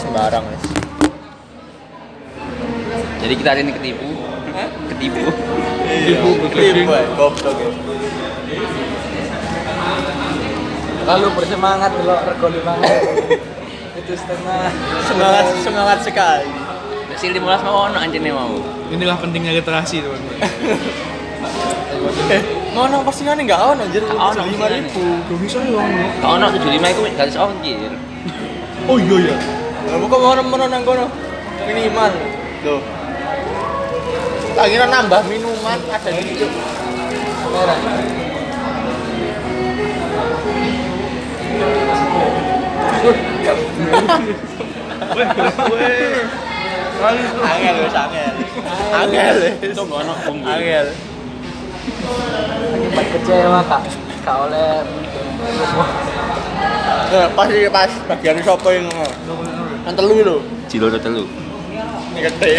sembarang 0.00 0.44
wis. 0.48 0.64
Jadi 3.22 3.34
kita 3.38 3.48
hari 3.54 3.60
ini 3.62 3.72
ketipu. 3.76 4.08
Ketipu. 4.92 5.22
Ibu 5.92 6.30
ibu 6.52 6.92
goblok 7.14 7.56
ya. 7.60 7.70
Lalu 11.02 11.26
bersemangat 11.34 11.90
dulu 11.98 12.14
rego 12.14 12.46
lima 12.46 12.74
itu 13.92 14.12
setengah 14.18 14.70
Semangat 15.06 15.44
semangat 15.62 15.98
sekali. 16.02 16.48
Si 17.18 17.28
15 17.28 17.44
mau 17.62 17.86
ono 17.90 17.98
anjene 18.00 18.32
mau. 18.32 18.58
Inilah 18.90 19.16
pentingnya 19.20 19.52
literasi 19.54 20.02
teman-teman. 20.02 20.38
Eh, 22.32 22.42
mau 22.74 22.88
nang 22.90 23.06
postingan 23.06 23.38
enggak 23.38 23.60
ono 23.60 23.82
anjir. 23.86 24.02
Ono 24.08 24.42
lima 24.42 24.66
ribu. 24.66 25.02
Gak 25.28 25.38
bisa 25.38 25.58
ya 25.62 25.84
Kau 26.18 26.34
ono 26.40 26.46
75 26.50 26.92
iku 26.96 27.00
garis 27.14 27.36
ongkir. 27.36 27.92
Oh 28.90 28.98
iya 28.98 29.30
ya. 29.30 29.61
Kamu 29.88 30.04
kok 30.06 30.20
mau 30.22 30.34
mau 30.38 30.56
nang 30.68 30.82
kono? 30.86 31.06
Minimal. 31.66 32.12
Loh. 32.66 32.82
Tak 34.52 34.66
kira 34.68 34.86
nambah 34.86 35.22
minuman 35.26 35.78
ada 35.88 36.10
di 36.12 36.22
situ. 36.28 36.46
merah. 37.52 37.78
Angel 47.42 47.76
wis 47.82 47.96
angel. 47.96 48.34
Angel. 48.94 49.36
Itu 49.60 49.82
ono. 49.84 50.14
Angel. 50.46 50.86
Akibat 52.72 53.06
kecewa 53.18 53.60
kak 53.66 53.82
kak 54.22 54.36
oleh 54.48 54.86
Nah, 57.12 57.28
pas 57.34 57.50
pas 57.68 57.90
bagian 58.08 58.38
sopo 58.40 58.70
yang 58.70 58.86
ngono. 58.88 59.61
Yang 59.82 59.94
telu 59.98 60.14
lho. 60.22 60.36
Cilo 60.70 60.86
telu. 60.94 61.24
Ini 62.12 62.20
gede. 62.22 62.52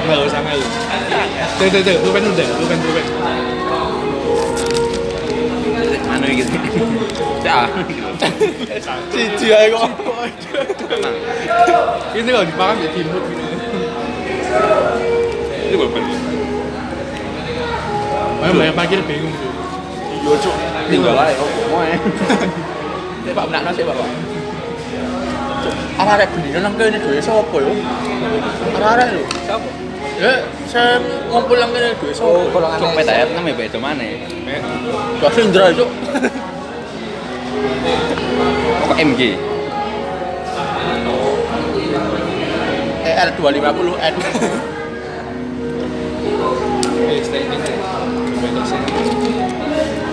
Angel 0.00 0.20
wis 0.24 0.34
angel. 0.34 0.60
Tuh 1.60 1.66
tuh 1.68 1.80
tuh, 1.84 1.96
pulpen 2.02 2.24
udah, 2.24 2.46
pulpen 2.56 2.78
pulpen. 2.80 3.04
Anu 6.08 6.26
iki. 6.26 6.44
Ya. 7.44 7.68
Siji 9.12 9.46
ae 9.52 9.68
kok. 9.70 9.86
Ini 12.16 12.28
kalau 12.32 12.46
dimakan 12.48 12.80
ya 12.80 12.88
timut 12.96 13.22
gitu. 13.28 13.44
Itu 15.68 15.76
pulpen. 15.76 16.02
Makanya 18.40 18.56
banyak 18.56 18.74
parkir 18.74 19.00
bingung 19.04 19.36
tuh. 19.36 19.52
Yo 20.24 20.32
cuk. 20.40 20.56
Tinggal 20.88 21.16
ae 21.28 21.32
kok 21.36 21.48
mau 21.68 21.84
Saya 23.30 23.38
Pak 23.38 23.46
benakno 23.46 23.70
sih 23.78 23.86
Bapak. 23.86 24.10
Arek 26.02 26.34
bendino 26.34 26.58
nang 26.66 26.74
kene 26.74 26.98
dhewe 26.98 27.22
sapa 27.22 27.62
yo? 27.62 27.70
Lho. 29.06 29.22
Ya, 30.18 30.42
saya 30.66 30.98
ngumpul 31.30 31.54
nang 31.62 31.70
kene 31.70 31.94
dhewe 31.94 32.10
Oh, 32.18 32.42
sapa? 32.42 32.50
golongan 32.50 32.82
Cok 32.82 32.90
PTR 32.98 33.28
namanya 33.30 33.54
beda 33.54 33.78
mana? 33.78 34.02
Gak 35.22 35.38
Indra 35.38 35.70
cuk. 35.70 35.86
Kok 38.90 38.98
MG? 38.98 39.38
250N. 43.38 44.14
Stay 47.22 47.46
ini 47.46 47.56
deh. 47.62 47.74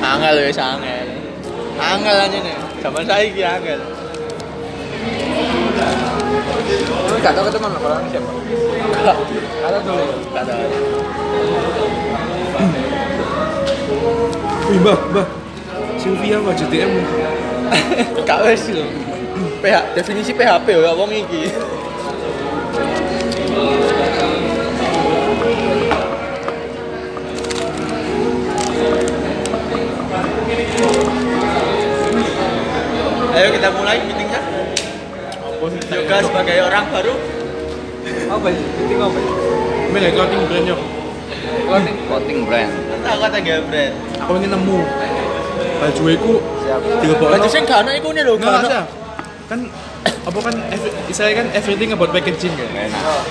Angel 0.06 0.36
wis 0.46 0.62
angel. 0.62 1.10
Angel 1.82 2.18
aja 2.22 2.38
nih. 2.46 2.67
Zaman 2.88 3.04
saiki 3.04 3.44
angel. 3.44 3.84
Lu 7.12 7.16
gak 7.20 7.36
tau 7.36 7.44
ketemu 7.52 7.68
lo 7.68 7.80
golongan 7.84 8.08
siapa? 8.08 8.32
Ada 9.68 9.78
dulu. 9.84 10.16
Gak 10.32 10.44
tahu. 10.48 10.64
Wih, 14.72 14.80
Mbah, 14.80 15.00
Mbah. 15.12 15.28
Sylvia 16.00 16.40
Mbah 16.40 16.56
JTM. 16.56 16.92
Gak 18.32 18.40
wis 18.48 18.64
lho. 18.72 18.88
PH 19.60 19.76
definisi 19.92 20.32
PHP 20.32 20.68
ya 20.80 20.96
wong 20.96 21.12
iki. 21.12 21.52
Ayo 33.38 33.54
kita 33.54 33.70
mulai 33.70 34.02
meetingnya. 34.02 34.42
Yoga 35.94 36.18
sebagai 36.26 36.58
orang 36.66 36.86
baru. 36.90 37.14
Apa 38.34 38.48
sih? 38.50 38.66
Itu 38.66 38.94
apa? 38.98 39.20
Kayak 39.94 40.12
clothing 40.18 40.42
brand 40.50 40.66
yo. 40.66 40.78
Clothing. 41.70 41.96
Clothing 42.10 42.40
brand. 42.50 42.72
Aku 43.06 43.20
kata 43.22 43.38
gak 43.46 43.62
brand. 43.70 43.94
Aku 44.26 44.32
ini 44.42 44.48
nemu 44.50 44.80
baju 45.78 46.02
Siap. 46.66 46.82
tiga 47.06 47.14
Baju 47.22 47.48
sing 47.50 47.64
gak 47.70 47.86
ono 47.86 47.92
iku 47.94 48.10
nih 48.10 48.24
lho, 48.26 48.34
Enggak 48.42 48.50
gak 48.50 48.58
ono. 48.58 48.70
ada. 48.74 48.82
Kan 49.48 49.60
apa 50.28 50.40
kan 50.44 50.56
saya 51.14 51.32
kan 51.38 51.46
everything 51.54 51.94
about 51.94 52.10
packaging 52.10 52.54
kan. 52.58 52.68
Enak. 52.74 53.22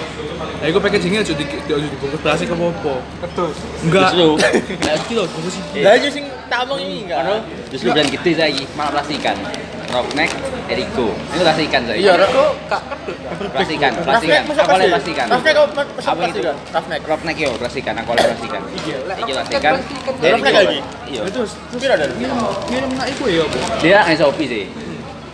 Nah, 0.56 0.81
packagingnya 0.81 1.21
aja 1.21 1.34
di, 1.34 1.45
di, 1.45 1.72
aja 1.75 1.87
dibungkus 1.91 2.21
plastik 2.22 2.49
apa 2.55 2.65
apa. 2.71 2.95
Ketus. 3.27 3.56
Enggak. 3.83 4.09
Justru. 4.15 4.28
Nah, 4.87 4.95
iki 4.95 5.12
loh, 5.19 5.27
bungkus 5.28 5.56
iki. 5.59 5.81
Lah 5.83 5.93
itu 5.99 6.09
sing 6.15 6.25
tak 6.47 6.62
omong 6.65 6.78
ini 6.81 6.97
enggak. 7.11 7.43
Justru 7.75 7.91
brand 7.91 8.09
gede 8.09 8.33
saya 8.39 8.62
malah 8.78 8.91
plastikan. 8.95 9.37
Rockneck, 9.87 10.31
Erigo. 10.67 11.09
Ini 11.15 11.41
plastikan 11.43 11.81
saya. 11.87 11.99
Iya. 11.99 12.13
Kok 12.27 12.51
kak 12.67 12.83
kedut? 13.07 13.49
Plastikan, 13.55 13.91
Rafnek 13.95 14.07
plastikan. 14.07 14.43
masa 14.47 14.61
Aku 14.61 14.73
oleh 14.75 14.87
Apa 16.07 16.23
itu? 16.27 16.41
plastikan. 16.43 16.57
Rafnek. 16.75 17.01
Rockneck 17.07 17.37
yo, 17.39 17.51
plastikan. 17.57 17.95
Aku 18.03 18.11
oleh 18.13 18.25
plastikan. 18.27 18.61
Iya, 18.67 18.97
lek 19.07 19.17
Iki 19.23 19.33
Rockneck. 19.33 19.63
Erigo. 19.63 19.77
Rockneck 20.27 20.55
lagi? 20.55 20.79
Iya. 21.07 21.21
Terus 21.31 21.53
Pira 21.77 21.95
ada? 21.95 22.07
minum 22.67 22.91
nak 22.99 23.07
iku 23.11 23.25
ya 23.31 23.43
apa? 23.47 23.59
Dia 23.81 23.99
Shopee 24.19 24.47
sih. 24.49 24.65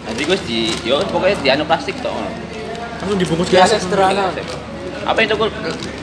Nanti 0.03 0.23
gue 0.27 0.39
di, 0.45 0.59
yo 0.83 0.99
pokoknya 1.09 1.37
di 1.41 1.49
anu 1.49 1.65
plastik 1.65 1.95
toh. 2.03 2.13
Langsung 3.01 3.19
dibungkus 3.19 3.49
plastik. 3.49 3.81
sederhana. 3.87 4.35
Apa 5.03 5.19
yang 5.19 5.35
tuh 5.35 5.51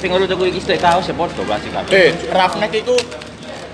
sing 0.03 0.11
lu 0.11 0.27
iki 0.27 0.59
stek 0.59 0.79
kaos 0.83 1.07
ya 1.07 1.15
podo 1.15 1.43
plastik. 1.43 1.71
Eh, 1.91 2.11
Rafnek 2.31 2.71
itu 2.75 2.95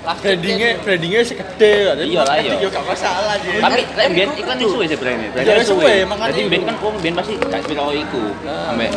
brandingnya 0.05 0.69
brandingnya 0.79 1.21
segede 1.21 1.73
kan. 1.83 1.95
Iya 1.97 2.21
lah, 2.21 2.35
iya. 2.37 2.53
Yo 2.61 2.67
gak 2.69 2.85
masalah 2.85 3.35
sih. 3.39 3.57
Tapi 3.57 3.81
lek 3.89 4.07
mbiyen 4.09 4.29
iklan 4.35 4.57
iki 4.57 4.67
suwe 4.67 4.85
sih 4.85 4.97
brandnya. 4.97 5.29
Iya, 5.31 5.41
Brandnya 5.41 5.65
suwe, 5.65 5.93
Jadi 6.05 6.41
mbiyen 6.43 6.61
itu. 6.61 6.69
kan 6.69 6.75
wong 6.79 6.93
mbiyen 6.99 7.13
pasti 7.13 7.33
gak 7.39 7.59
sepeda 7.61 7.81
karo 7.81 7.93
iku. 7.93 8.23
Sampai 8.45 8.89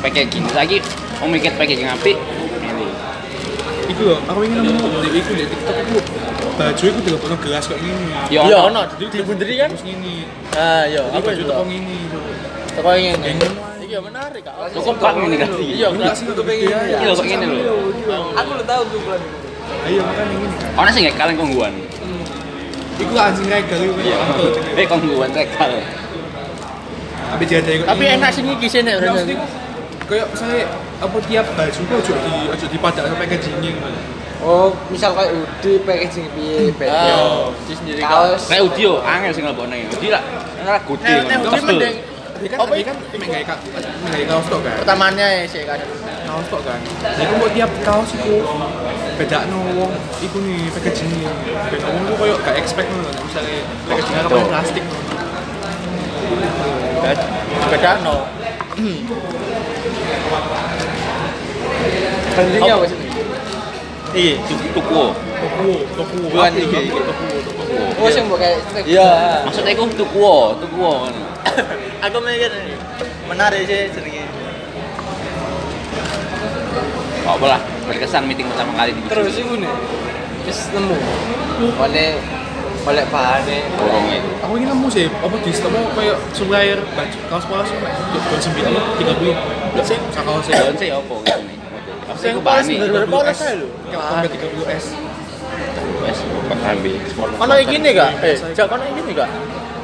packaging 0.00 0.44
lagi 0.52 0.76
wong 1.18 1.30
mikir 1.30 1.52
packaging 1.54 1.86
apik. 1.86 2.16
Ini. 2.60 2.86
Iku 3.86 4.02
loh, 4.02 4.18
aku 4.24 4.40
ingin 4.42 4.58
nemu 4.64 4.86
di 5.00 5.08
iku 5.14 5.32
di 5.32 5.44
TikTok 5.44 5.76
iku 5.78 5.96
baju 6.54 6.84
iku 6.86 6.98
tiga 7.02 7.18
puluh 7.18 7.38
gelas 7.42 7.64
kok 7.66 7.78
gini. 7.78 8.06
Yo 8.30 8.40
Iya, 8.46 8.58
ono. 8.62 8.80
ono. 8.82 8.94
Di 8.96 9.20
bunderi 9.20 9.54
kan? 9.58 9.68
Terus 9.70 9.84
gini. 9.84 10.14
Ah, 10.54 10.84
iya. 10.86 11.02
Jadi 11.04 11.14
Aku 11.14 11.26
baju 11.26 11.42
juga. 11.42 11.54
gini. 11.66 11.98
Toko 12.74 12.90
yang 12.90 13.18
ini. 13.22 13.48
Iya 13.84 13.98
menarik 14.00 14.42
kak. 14.42 14.54
Cukup 14.74 14.96
pak 14.98 15.12
ini 15.20 15.36
kan. 15.38 15.48
Iya, 15.54 15.86
Enggak 15.86 15.90
enggak 15.94 16.14
sih 16.16 16.24
untuk 16.26 16.44
pengen 16.48 16.66
ya. 16.66 16.98
Lho 16.98 17.12
kok 17.14 17.26
ngene 17.28 17.46
lho. 17.46 17.76
Aku 18.34 18.50
udah 18.56 18.66
tahu 18.66 18.82
tuh. 18.90 19.00
Ayo 19.84 20.00
makan 20.00 20.24
yang 20.28 20.40
ini. 20.40 20.56
Ono 20.74 20.88
sing 20.88 21.02
gak 21.08 21.16
kaleng 21.16 21.36
kongguan. 21.36 21.72
Iku 22.94 23.12
anjing 23.18 23.46
regal 23.50 23.80
iku. 23.82 23.94
Iya. 24.00 24.18
Eh 24.78 24.86
kongguan 24.86 25.30
rekal. 25.34 25.70
Tapi 27.34 27.44
jadi 27.44 27.70
iku. 27.80 27.82
Tapi 27.84 28.04
enak 28.06 28.30
sih 28.30 28.42
iki 28.44 28.66
sih 28.70 28.80
nek. 28.86 29.02
Ya, 29.02 29.12
kayak 30.04 30.26
misalnya 30.30 30.68
apa 31.00 31.16
tiap 31.24 31.46
baju 31.56 31.80
kok 31.80 31.96
ojo 31.96 32.12
di 32.12 32.32
ojo 32.52 32.64
dipadak 32.68 33.02
sama 33.08 33.16
packagingnya 33.18 33.70
gitu. 33.72 33.88
Oh, 34.44 34.76
misal 34.92 35.16
kayak 35.16 35.32
Udi 35.32 35.80
packaging 35.80 36.28
piye 36.36 36.68
di 36.68 37.72
sendiri. 37.72 38.00
Kaos. 38.04 38.44
Kayak 38.52 38.68
audio 38.68 39.00
angel 39.00 39.32
sing 39.32 39.42
ngelebokne. 39.48 39.88
Udi 39.88 40.08
lah. 40.12 40.20
Ora 40.60 40.76
gede. 40.84 41.12
Nek. 41.24 41.38
Udi 41.40 41.60
mending 41.64 41.94
kan, 42.44 42.60
Apa 42.60 42.74
kan 42.76 42.96
ka- 43.00 43.60
mengai 44.04 44.24
kaos 44.28 44.44
tok 44.52 44.60
kan. 44.60 44.76
pertamanya 44.84 45.48
sih 45.48 45.64
kan. 45.64 45.80
Kaos 46.34 46.50
tok 46.50 46.66
kan. 46.66 46.82
Jadi 47.14 47.30
kok 47.30 47.50
tiap 47.54 47.70
kaos 47.86 48.10
iku 48.10 48.42
bedakno 49.14 49.58
wong 49.78 49.94
iku 50.18 50.42
nih 50.42 50.66
packagingnya. 50.74 51.30
Ben 51.70 51.78
wong 51.86 52.02
tuh 52.10 52.14
koyo 52.18 52.34
gak 52.42 52.58
expect 52.58 52.90
nek 52.90 53.14
misalnya 53.22 53.62
packagingnya 53.86 54.22
apa 54.26 54.34
Betul. 54.34 54.50
plastik. 54.50 54.84
Beda 57.70 57.90
no. 58.02 58.16
Bandingnya 62.34 62.72
apa 62.82 62.86
sih? 62.90 62.98
Iya. 64.14 64.34
Tuku. 64.74 65.02
Toku, 65.14 65.70
toku. 65.94 66.16
Bukan 66.34 66.50
Apa 66.50 66.58
iki. 66.58 66.78
itu? 66.90 66.98
Toku, 66.98 67.26
toku. 67.46 67.62
Oh, 68.02 68.10
sing 68.10 68.26
mbok 68.26 68.38
kayak 68.42 68.58
strip. 68.66 68.84
Iya. 68.90 69.10
Maksudnya 69.46 69.70
iku 69.74 69.86
tuku, 69.94 70.34
tuku 70.62 70.78
ngono. 70.82 71.22
Aku 72.10 72.18
mikir 72.22 72.50
ini 72.50 72.74
menarik 73.30 73.66
sih 73.70 73.90
jenenge. 73.94 74.13
Kok 77.24 77.40
apa 77.40 77.46
lah 77.56 77.60
berkesan 77.88 78.28
meeting 78.28 78.44
pertama 78.52 78.76
kali 78.76 78.92
di 78.92 79.00
Terus 79.08 79.34
iku 79.40 79.56
nih. 79.56 79.72
Wis 80.44 80.68
nemu. 80.76 80.96
Wane 81.80 82.04
Golek 82.84 83.08
bahane. 83.08 83.64
Borong 83.80 84.12
itu. 84.12 84.28
Aku 84.44 84.52
ingin 84.60 84.68
nemu 84.76 84.86
sih, 84.92 85.08
apa 85.08 85.32
di 85.40 85.50
apa 85.56 85.78
kayak 85.96 86.16
supplier 86.36 86.78
baju 86.92 87.18
kaos 87.32 87.44
polos 87.48 87.68
jual 87.72 88.40
sembilan 88.44 88.72
tiga 89.00 89.12
puluh. 89.16 89.32
Sih, 89.80 89.96
kaos 90.12 90.44
sih. 90.44 90.52
Daun 90.52 90.76
sih 90.76 90.92
opo 90.92 91.24
gitu 91.24 91.40
nih. 91.48 91.56
Apa 92.04 92.18
sih 92.20 92.28
Yang 92.28 92.36
aku 92.36 92.44
bani? 92.44 92.74
bener-bener 92.76 93.08
polos 93.08 93.40
aja. 93.40 93.56
Sampai 93.88 94.28
tiga 94.28 94.46
puluh 94.52 94.66
s. 94.68 94.92
Wes, 96.04 96.18
kok 96.20 96.58
ambil. 96.60 96.94
Ono 97.40 97.54
iki 97.56 97.76
nih 97.80 97.90
gak? 97.96 98.10
Eh, 98.20 98.36
jak 98.52 98.68
ono 98.68 98.84
iki 98.84 99.00
nih 99.00 99.14
gak? 99.16 99.28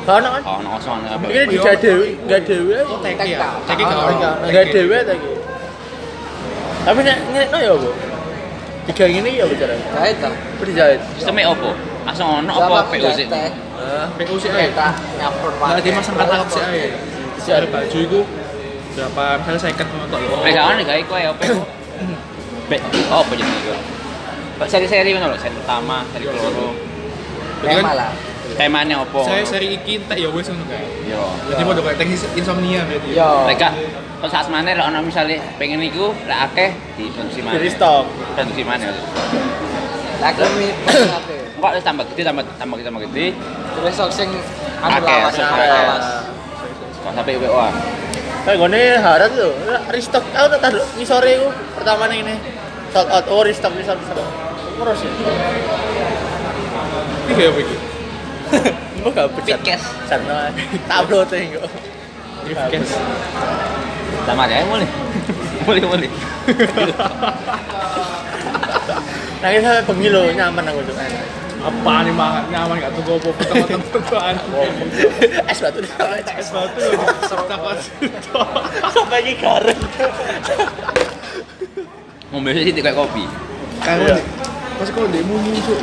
Gak 0.04 0.14
ono 0.20 0.28
kan? 0.36 0.42
Oh, 0.44 0.56
no 0.60 0.68
kosong 0.76 1.00
apa? 1.08 1.24
Ini 1.24 1.42
dijak 1.48 1.74
dewi, 1.80 2.08
gak 2.28 2.40
dewi. 2.44 2.76
Teki 3.00 3.32
ya, 3.32 3.48
teki 3.64 3.82
Oh, 3.88 3.96
kalau 3.96 4.44
Gak 4.52 4.64
dewi 4.76 4.96
ta 5.08 5.12
iki. 5.16 5.39
Tapi 6.80 6.98
nek 7.04 7.16
ngene 7.28 7.58
ya 7.60 7.72
apa? 7.76 7.90
Tiga 8.90 9.04
ini 9.06 9.30
ya 9.36 9.44
bicara. 9.44 9.74
Jahit 9.76 10.16
ta. 10.18 10.30
Apa 10.32 10.62
dijahit? 10.64 11.00
Sistemnya 11.16 11.52
opo? 11.52 11.70
Langsung 12.08 12.26
ono 12.42 12.52
apa? 12.56 12.88
PO 12.88 13.08
sih 13.12 13.28
aja. 13.28 13.52
Kita 14.16 14.88
nyaprot 15.20 15.54
Nah, 15.60 15.80
di 15.80 15.90
masang 15.92 16.16
katalog 16.16 16.48
sih 16.48 16.62
aja. 16.64 16.88
Bisa 17.36 17.50
Ada 17.60 17.66
baju 17.68 17.98
itu 18.00 18.20
berapa 18.90 19.24
misalnya 19.38 19.60
saya 19.62 19.72
ikat 19.72 19.88
nonton 19.94 20.18
Eh, 20.44 20.50
gak 20.50 20.64
ono 20.66 20.82
iku 20.82 21.14
ya 21.16 21.30
opo? 21.32 21.44
Be, 22.68 22.76
oh 23.10 23.18
apa 23.22 23.32
jenenge 23.34 23.60
iku? 23.64 23.74
Seri-seri 24.68 25.16
ngono 25.16 25.32
lho, 25.32 25.36
seri 25.40 25.56
pertama, 25.56 26.04
seri 26.12 26.24
keloro. 26.28 26.76
Tema 27.64 27.92
lah. 27.96 28.12
Temanya 28.56 28.96
opo? 29.06 29.24
Saya 29.24 29.46
seri 29.46 29.78
iki 29.78 30.00
entek 30.02 30.18
ya 30.20 30.28
wes 30.28 30.48
ngono 30.50 30.64
kae. 30.68 30.84
Yo. 31.06 31.22
Jadi 31.48 31.60
mau 31.64 31.72
kayak 31.76 31.96
teknis 31.96 32.24
insomnia 32.34 32.82
berarti. 32.84 33.10
Yo. 33.14 33.30
Mereka 33.46 33.68
kok 34.20 34.28
saat 34.28 34.46
mana 34.52 34.76
lah 34.76 34.92
ono 34.92 35.00
misalnya 35.00 35.40
pengen 35.56 35.80
iku 35.80 36.12
lah 36.28 36.44
akeh 36.44 36.76
di 37.00 37.08
produksi 37.08 37.40
mana? 37.40 37.56
Jadi 37.56 37.68
stok. 37.72 38.04
Produksi 38.36 38.62
mana? 38.68 38.92
Lagi. 40.20 40.44
Enggak 41.56 41.72
wis 41.80 41.84
tambah 41.84 42.04
gede 42.12 42.22
tambah 42.28 42.44
tambah 42.60 42.76
gede 42.76 42.88
tambah 42.92 43.02
gede. 43.08 43.26
Terus 43.80 43.92
sok 43.96 44.12
sing 44.12 44.28
anu 44.84 45.00
Akeh, 45.00 45.08
lawas, 45.08 45.32
sok 45.32 45.44
anu 45.48 45.56
akeh. 45.56 45.68
lawas. 45.72 46.06
Kok 47.00 47.12
sampai 47.16 47.34
WO. 47.40 47.64
Kayak 48.44 48.56
gini 48.60 48.82
harat 49.00 49.30
lho. 49.32 49.48
Restock 49.88 50.24
aku 50.36 50.46
tak 50.52 50.60
taruh 50.68 50.84
ngisore 51.00 51.30
iku 51.40 51.48
pertama 51.80 52.04
nih 52.12 52.20
ini. 52.20 52.34
Sold 52.92 53.08
out. 53.08 53.24
Oh, 53.32 53.40
restock 53.40 53.72
restock 53.72 53.96
restock. 53.96 54.28
Terus 54.80 55.00
ya. 55.00 55.10
Ini 57.24 57.32
kayak 57.36 57.52
begitu. 57.56 57.76
Mbok 59.00 59.10
gak 59.16 59.26
pecat. 59.32 59.60
Pitkes. 59.64 59.82
Santai. 60.08 60.52
Tak 60.84 60.96
upload 61.08 61.32
kok. 61.32 61.64
Gift 62.44 62.92
Sama 64.26 64.44
aja 64.46 64.64
mulai. 64.68 64.88
Mulai 65.64 65.82
mulai. 65.84 66.10
Nah, 69.40 69.48
kita 69.56 69.70
lho, 69.88 70.22
nyaman 70.36 70.64
aku 70.68 70.80
tuh. 70.84 70.96
Apa 71.60 72.08
nih 72.08 72.12
mah 72.16 72.48
nyaman 72.48 72.80
gak 72.80 72.92
tuh 72.96 73.04
gopo 73.04 73.36
teman-teman. 73.36 73.84
Es 75.44 75.60
batu 75.60 75.84
sana. 75.84 76.16
Es 76.16 76.48
batu 76.48 76.80
takut. 77.48 77.78
Sampai 78.92 79.20
iki 79.24 79.44
garing. 79.44 79.80
Ngombe 82.32 82.56
sih 82.56 82.72
kayak 82.72 82.96
kopi. 82.96 83.28
Kalau 83.84 84.16
pas 84.80 84.88
kau 84.88 85.04
demo 85.12 85.36
muncul. 85.36 85.80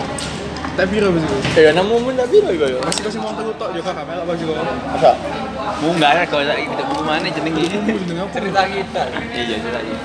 Tak 0.77 0.93
biro 0.93 1.09
baju. 1.09 1.25
Ya 1.57 1.73
nemu 1.73 1.95
mun 1.97 2.13
tak 2.13 2.29
iku 2.29 2.65
yo. 2.69 2.77
Masih 2.85 3.01
kasih 3.01 3.17
mau 3.17 3.33
tok 3.33 3.73
juga 3.73 3.97
kamera 3.97 4.21
baju 4.21 4.43
kau. 4.45 4.61
Masa? 4.93 5.11
Munggah 5.81 6.11
ya 6.21 6.23
kalau 6.29 6.45
lagi 6.45 6.69
kita 6.69 6.83
buku 6.85 7.01
mana 7.01 7.27
jenenge. 7.33 7.65
Cerita 8.29 8.61
kita. 8.69 9.01
Iya 9.33 9.55
ceritanya. 9.57 9.95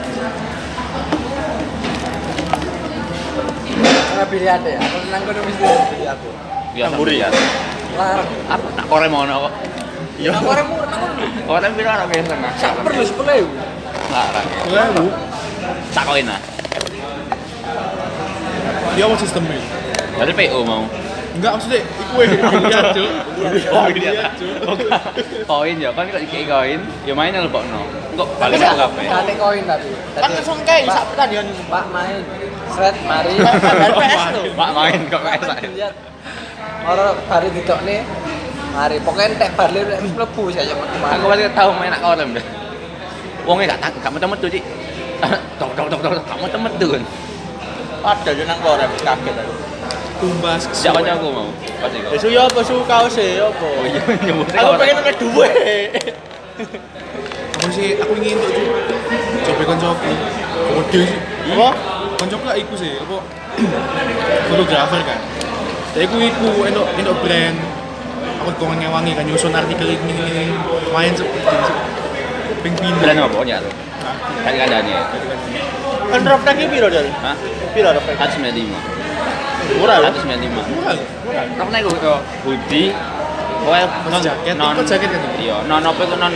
Karena 3.84 4.24
biliar 4.32 4.58
deh. 4.64 4.74
Aku 4.80 4.96
nang 5.12 5.22
kono 5.28 5.40
mesti 5.44 5.64
beli 5.92 6.04
aku. 6.08 6.28
Ya 6.72 6.84
Amburi. 6.88 7.20
ya. 7.20 7.28
Larang. 7.92 8.28
Apa 8.48 8.66
nak 8.72 8.86
korek 8.88 9.08
mau 9.12 9.28
kok? 9.28 9.52
Iya. 10.16 10.30
Nang 10.32 10.44
orang 10.48 10.66
murah 10.72 10.88
nang 10.88 11.00
kono. 11.04 11.24
Korek 11.52 11.70
piro 11.76 11.90
ora 11.92 12.04
biasa 12.08 12.32
nak. 12.40 12.52
Sak 12.56 12.72
perlu 12.80 13.04
10.000. 13.04 13.44
Larang. 14.08 14.46
Lah 14.72 14.86
bu, 14.96 15.04
Tak 15.92 16.04
koin 16.08 16.24
lah. 16.24 16.40
dia 18.92 19.08
mau 19.08 19.16
sistemnya. 19.16 19.81
Dari 20.22 20.32
PO 20.38 20.58
mau. 20.62 20.86
Enggak 21.34 21.58
maksudnya, 21.58 21.82
iku 21.82 22.14
eh 22.22 22.28
lihat 22.70 22.86
cuy. 22.94 23.08
Oh, 23.74 23.86
iya. 23.90 24.12
Koin 25.50 25.76
ya, 25.82 25.90
kan 25.90 26.06
kok 26.12 26.22
dikei 26.22 26.46
koin, 26.46 26.78
ya 27.02 27.12
mainnya 27.16 27.42
lebokno. 27.42 27.82
Kok 28.14 28.28
balik 28.38 28.62
ke 28.62 28.70
kabeh. 28.70 29.04
Kate 29.10 29.34
koin 29.34 29.64
tapi. 29.66 29.90
Kan 30.14 30.30
langsung 30.30 30.58
kayak 30.62 30.94
sak 30.94 31.04
pertandingan. 31.10 31.50
Pak 31.66 31.84
main. 31.90 32.22
Sret 32.70 32.96
mari. 33.02 33.34
Dari 33.34 33.92
PS 33.98 34.24
lho. 34.30 34.42
Pak 34.54 34.70
main 34.78 35.00
kok 35.10 35.20
kayak 35.26 35.42
saya. 35.42 35.66
Lihat. 35.74 35.94
Orang 36.86 37.18
baru 37.26 37.48
didok 37.50 37.80
nih. 37.82 38.00
Mari 38.78 38.96
pokoknya 39.02 39.26
entek 39.34 39.50
bar 39.58 39.70
lek 39.74 40.00
mlebu 40.06 40.42
saya 40.54 40.70
ke 40.70 40.96
mana. 41.02 41.18
Aku 41.18 41.26
masih 41.26 41.50
tahu 41.50 41.70
main 41.82 41.90
nak 41.90 42.02
korem 42.06 42.28
dah. 42.38 42.44
Wongnya 43.42 43.74
gak 43.74 43.90
tak, 43.90 43.92
gak 43.98 44.12
metu-metu 44.14 44.46
sih. 44.46 44.62
Tok 45.58 45.70
tok 45.74 45.86
tok 45.90 45.98
tok, 45.98 46.12
gak 46.22 46.38
metu-metu 46.38 46.86
kan. 46.94 47.02
Ada 48.06 48.30
yo 48.38 48.44
nang 48.46 48.60
korem 48.62 48.90
kaget 49.02 49.34
aku. 49.34 49.71
Tumbas. 50.22 50.62
Kanca 50.70 51.18
aku 51.18 51.28
mau. 51.34 51.50
Pas 51.82 51.90
iku. 51.90 52.14
Besok 52.14 52.30
yo 52.30 52.40
apa 52.46 52.60
su 52.62 52.78
kaos 52.86 53.18
e 53.18 53.42
apa? 53.42 53.66
Oh 53.66 53.82
iya, 53.82 53.98
nyebut 54.22 54.46
Aku 54.54 54.70
pengen 54.78 54.96
ada 55.02 55.12
duwe. 55.18 55.50
Aku 57.58 57.68
sih, 57.74 57.98
aku 57.98 58.14
ingin 58.22 58.38
untuk. 58.38 58.70
Coba 59.42 59.62
koncoku. 59.66 60.12
Kode 60.78 61.02
sih. 61.02 61.18
Apa? 61.50 61.68
Koncoku 62.22 62.44
lah 62.46 62.54
iku 62.54 62.74
sih, 62.78 63.02
apa? 63.02 63.18
Fotografer 64.46 65.00
kan. 65.02 65.18
Jadi 65.98 66.04
aku 66.06 66.16
iku 66.22 66.48
endok 66.70 66.86
endok 66.94 67.18
brand. 67.18 67.58
Aku 68.46 68.50
kau 68.62 68.70
ngewangi 68.70 69.18
kan 69.18 69.26
nyusun 69.26 69.50
artikel 69.50 69.90
ini 69.90 70.14
ini 70.14 70.54
main 70.94 71.10
seperti 71.18 71.42
itu. 71.42 71.58
Ping 72.62 72.74
pindah. 72.78 73.10
Bulan 73.10 73.26
apa 73.26 73.38
ya? 73.42 73.58
Kan 74.46 74.54
kadane. 74.54 74.94
Kan 76.14 76.20
drop 76.22 76.42
lagi 76.46 76.62
piro 76.70 76.86
dal? 76.86 77.10
Hah? 77.10 77.34
Piro 77.74 77.90
drop 77.90 78.06
lagi? 78.06 78.38
195. 78.38 79.01
Murah 79.78 79.96
lho. 80.02 80.08
195. 80.10 80.74
Murah 80.74 80.92
loh. 80.98 81.06
Aku 81.62 81.68
naik 81.70 81.86
ke 81.86 82.12
hoodie. 82.46 82.90
Pokoknya 83.62 83.86
Mas 84.10 84.18
jaket, 84.26 84.58
ikut 84.58 84.86
jaket 84.90 85.08
kan? 85.14 85.22
Iya, 85.38 85.56
non 85.70 85.86
apa 85.86 86.02
itu 86.02 86.16
non 86.18 86.34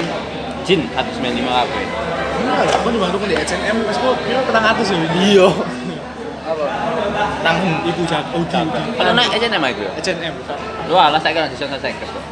jin 0.62 0.80
195 0.94 1.42
kabeh. 1.42 1.84
Murah 2.38 2.60
lah. 2.62 2.74
Aku 2.78 2.86
cuma 2.94 3.10
tuh 3.10 3.26
di 3.26 3.34
H&M, 3.34 3.76
mas 3.82 3.98
kok 3.98 4.14
kira 4.22 4.40
petang 4.46 4.62
atas 4.62 4.86
ya. 4.94 4.96
Iya. 5.18 5.48
Apa? 6.46 6.64
Nang 7.42 7.58
iku 7.82 8.06
jaket, 8.06 8.30
Audi. 8.30 8.78
Kalau 8.94 9.12
naik 9.18 9.30
aja 9.34 9.46
nama 9.50 9.66
itu. 9.74 9.82
H&M. 9.90 10.34
Lu 10.86 10.94
alas 10.94 11.18
saya 11.18 11.34
kan 11.34 11.50
diskon 11.50 11.74
saya 11.74 11.90
kok. 11.98 12.22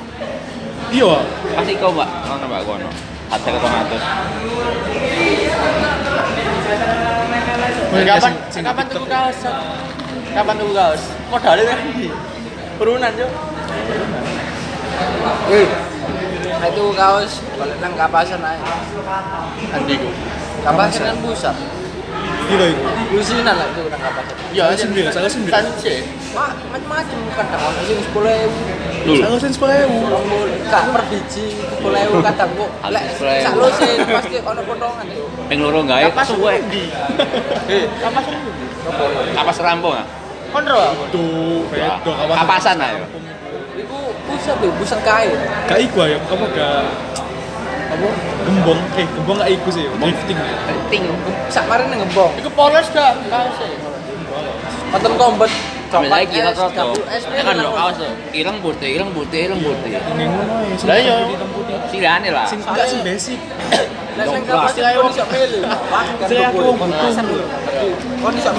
Iya. 0.95 1.27
Pasti 1.59 1.75
kau 1.75 1.91
mbak, 1.91 2.07
kau 2.31 2.39
mbak 2.39 2.63
kono. 2.63 2.91
Harga 3.35 3.51
ke 3.51 3.67
atas. 3.67 4.03
Kapan 7.95 8.33
kapan 8.63 8.85
tuku 8.91 9.07
kaos? 9.11 9.39
Kapan 10.35 10.55
tuku 10.59 10.73
kaos? 10.75 11.03
Modalnya 11.31 11.65
kan 11.71 11.79
di 11.95 12.11
Perunan 12.75 13.13
yo. 13.15 13.29
Wih. 15.47 15.69
Itu 16.65 16.85
kaos 16.99 17.33
balik 17.55 17.77
nang 17.79 17.95
kapasan 17.95 18.43
ae. 18.43 18.59
Andi 19.71 19.95
ku. 19.95 20.11
Kapasan 20.67 21.03
kan 21.15 21.17
pusat. 21.23 21.55
Gila 22.51 22.67
iku. 22.67 22.83
Lusinan 23.15 23.55
lah 23.55 23.67
itu 23.71 23.87
nang 23.87 24.03
kapasan. 24.03 24.35
Ya, 24.51 24.65
Salah 24.67 24.79
sendiri, 24.83 25.09
salah 25.15 25.31
sendiri. 25.31 25.55
Sanse. 25.55 25.95
Wah, 26.35 26.51
macam-macam 26.67 27.19
kan 27.39 27.47
tak 27.47 27.61
ono 27.63 27.81
sing 27.87 27.99
10.000. 28.03 29.07
Dulu. 29.07 29.21
Salah 29.23 29.39
sen 29.39 29.53
sepuluh 29.55 29.87
puluh, 29.87 30.51
Kak 30.67 30.85
per 30.91 31.03
biji 31.13 31.47
10.000 31.79 32.27
kadang 32.27 32.51
kok 32.59 32.71
lek 32.91 33.05
Sepuluh 33.15 33.39
sak 33.39 33.55
lusin 33.55 33.97
pasti 34.03 34.37
ono 34.43 34.61
potongan. 34.67 35.07
Ping 35.47 35.59
loro 35.63 35.81
gawe 35.87 36.11
suwe. 36.27 36.59
di. 36.75 36.91
Eh, 37.71 37.87
kapas 38.03 38.25
di. 38.27 38.37
Kapas 39.37 39.59
rampung 39.63 39.95
ah. 39.95 40.24
Konro 40.55 41.11
kayak 41.75 41.99
tuh 42.07 42.15
kawasan. 42.15 42.39
Kapasan 42.47 42.77
ayo. 42.79 43.03
Iku 43.75 43.99
pusat 44.31 44.55
tuh, 44.63 44.71
pusat 44.79 45.01
kain. 45.03 45.35
Gak 45.67 45.79
iku 45.83 46.07
ya, 46.07 46.19
kamu 46.31 46.47
gak 46.55 46.87
apa 47.95 48.11
gembong 48.43 48.81
eh 48.99 49.07
gembong 49.07 49.39
gak 49.39 49.51
iku 49.55 49.69
sih 49.71 49.87
drifting 49.99 50.39
ya 50.39 50.59
Ting. 50.91 51.03
Sak 51.51 51.67
mari 51.67 51.91
nang 51.91 52.07
ngembong. 52.07 52.39
Iku 52.39 52.51
polos 52.55 52.87
gak 52.95 53.19
kaos 53.27 53.59
e? 53.67 53.69
Konten 54.95 55.13
kombet. 55.19 55.51
Sampai 55.95 56.11
lagi 56.11 56.37
tuh. 56.43 56.67
WS, 57.07 57.23
Kan 57.31 57.55
lo 57.63 57.71
kaos 57.71 57.95
tuh. 58.03 58.11
Ireng 58.35 58.59
putih, 58.59 58.89
ireng 58.99 59.11
putih, 59.15 59.41
ireng 59.47 59.61
putih. 59.63 59.91
ini 59.95 60.25
ngono 60.27 60.55
ya 60.67 60.87
Lah 60.91 60.97
iya. 60.99 61.17
hitam 61.31 61.49
putih 61.55 61.77
Silane 61.87 62.29
lah. 62.35 62.47
sing 62.51 62.59
enggak 62.67 62.87
sing 62.91 63.01
basic 63.07 63.39
Lah 64.19 64.27
sing 64.27 64.43
kapas 64.43 64.75
kon 64.75 65.11
iso 65.15 65.25
milih. 65.31 65.63
Wah, 65.63 66.03
kan 66.19 66.27
Saya 66.27 66.51
aku. 66.51 66.59
Kon 66.75 66.91
kon 68.19 68.35
iso 68.35 68.51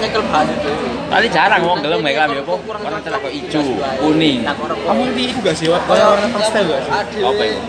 nyekel 0.00 0.22
bahan 0.24 0.46
itu. 0.48 0.72
Tadi 1.12 1.26
jarang 1.28 1.60
wong 1.68 1.78
gelem 1.84 2.00
mereka 2.00 2.20
ambil 2.24 2.40
apa? 2.48 2.54
Warna 2.64 2.98
celak 3.04 3.20
kok 3.28 3.32
ijo, 3.34 3.60
kuning. 4.00 4.38
kamu 4.48 5.00
ngerti 5.04 5.22
iku 5.28 5.38
gak 5.44 5.56
sih 5.60 5.66
warna 5.68 5.84
warna 6.16 6.26
pastel 6.32 6.64
gak 6.64 6.80
sih 6.80 7.20
Apa 7.20 7.42
itu? 7.44 7.60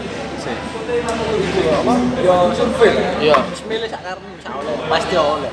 apa? 1.72 1.94
Yo 2.24 2.36
survei. 2.56 2.92
Iya. 3.20 3.38
Sak 3.92 4.02
karep 4.08 4.24
sak 4.40 4.54
oleh. 4.56 4.74
Pasti 4.88 5.16
oleh. 5.20 5.52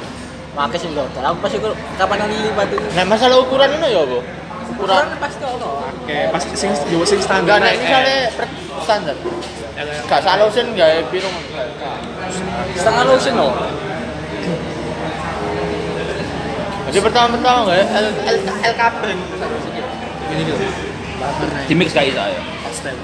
Makanya 0.58 0.78
sih 0.82 0.90
lho. 0.90 1.06
Aku 1.06 1.38
pasti 1.38 1.56
kok 1.62 1.78
kapan 1.94 2.16
nang 2.18 2.30
lipat 2.34 2.66
itu. 2.74 2.86
Nah, 2.98 3.04
masalah 3.06 3.38
ukuran 3.38 3.70
ini 3.78 3.94
ya 3.94 4.02
apa? 4.02 4.18
ukuran 4.78 5.06
pasti 5.18 5.42
ono. 5.42 5.70
Oke, 6.04 6.18
pas 6.30 6.42
sing 6.54 6.70
yo 6.92 7.02
sing 7.02 7.18
enggak 7.18 7.58
standar. 7.58 7.58
nek 7.62 7.74
misalnya 7.80 8.16
per 8.36 8.46
standar 8.84 9.16
gak 10.10 10.20
salusin 10.26 10.66
gawe 10.74 10.98
pirung 11.10 11.36
Setengah 12.74 13.04
lotion 13.06 13.34
loh. 13.38 13.52
jadi 16.88 17.04
pertama-pertama 17.04 17.58
gawe 17.68 17.82
L 17.84 18.06
L 18.26 18.38
LKB 18.48 19.02
Ini 20.28 20.42
gitu. 20.44 20.64
Di 21.68 21.74
mix 21.76 21.90
kayak 21.92 22.12
itu 22.12 22.18
ya. 22.18 22.40
Pastel. 22.64 22.96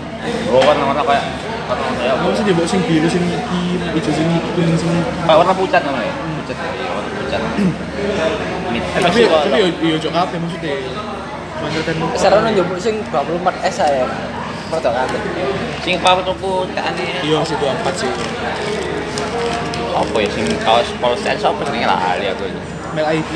Oh 0.52 0.60
warna-warna 0.64 1.02
kayak 1.04 1.24
warna 1.68 1.88
kayak 1.98 2.14
Mau 2.20 2.32
sih 2.32 2.44
dibawa 2.46 2.66
sing 2.68 2.80
biru 2.84 3.08
sing 3.08 3.24
iki, 3.24 3.62
hijau 3.96 4.12
sing 4.12 4.28
kuning 4.56 4.76
sing 4.76 4.90
kayak 5.24 5.38
warna 5.40 5.52
pucat 5.52 5.82
namanya. 5.84 6.08
ya? 6.08 6.14
Pucat 6.44 6.56
ya, 6.56 6.88
warna 6.92 7.10
pucat. 7.20 7.40
Eh, 8.74 8.98
tapi 8.98 9.22
tapi 9.30 9.54
yo 9.54 9.66
yo 9.86 9.96
jok 10.02 10.10
kabeh 10.10 10.34
maksudnya. 10.34 10.74
Sekarang 12.18 12.50
njupuk 12.50 12.78
sing 12.82 12.98
24 13.06 13.70
S 13.70 13.74
saya. 13.78 14.02
Foto 14.66 14.90
kabeh. 14.90 15.20
Sing 15.86 15.94
apa 16.02 16.20
tuku 16.26 16.52
tekane? 16.74 17.06
Iya 17.22 17.38
sih 17.46 17.54
24 17.54 17.94
sih. 17.94 18.10
Apa 19.94 20.16
ya 20.18 20.28
sing 20.34 20.46
kaos 20.66 20.90
Paul 20.98 21.14
Stanley 21.14 21.46
apa 21.46 21.60
jenenge 21.70 21.86
lah 21.86 21.98
ali 22.02 22.26
aku. 22.34 22.50
Mel 22.98 23.06
ID. 23.06 23.30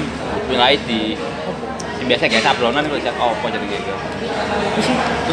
Di 0.51 0.57
Sing 0.59 1.38
biasa 2.09 2.25
kayak 2.27 2.45
sablonan 2.45 2.83
kalau 2.89 3.01
cek 3.05 3.15
apa 3.15 3.47
jadi 3.53 3.67
gitu. 3.69 3.93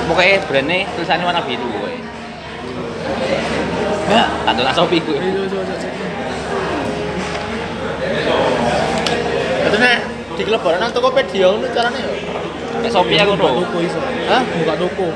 Pokoknya 0.05 0.43
brandnya 0.45 0.85
tulisannya 0.99 1.23
warna 1.25 1.41
biru 1.47 1.65
pokoknya. 1.71 2.01
Ya, 4.05 4.23
tak 4.45 4.53
tahu 4.59 4.85
Shopee 4.85 5.01
gue. 5.01 5.17
Itu 9.65 9.77
nek 9.81 9.97
di 10.35 10.43
kelebaran 10.43 10.77
nang 10.83 10.91
Tokopedia 10.91 11.47
ngono 11.47 11.67
carane 11.71 11.99
yo 12.03 12.11
Kayak 12.83 12.91
Shopee 12.91 13.17
aku 13.23 13.33
Buka 13.39 13.49
tuh. 13.49 13.63
toko 13.65 13.77
iso. 13.81 13.99
Hah? 14.29 14.41
Buka 14.43 14.73
toko. 14.77 15.07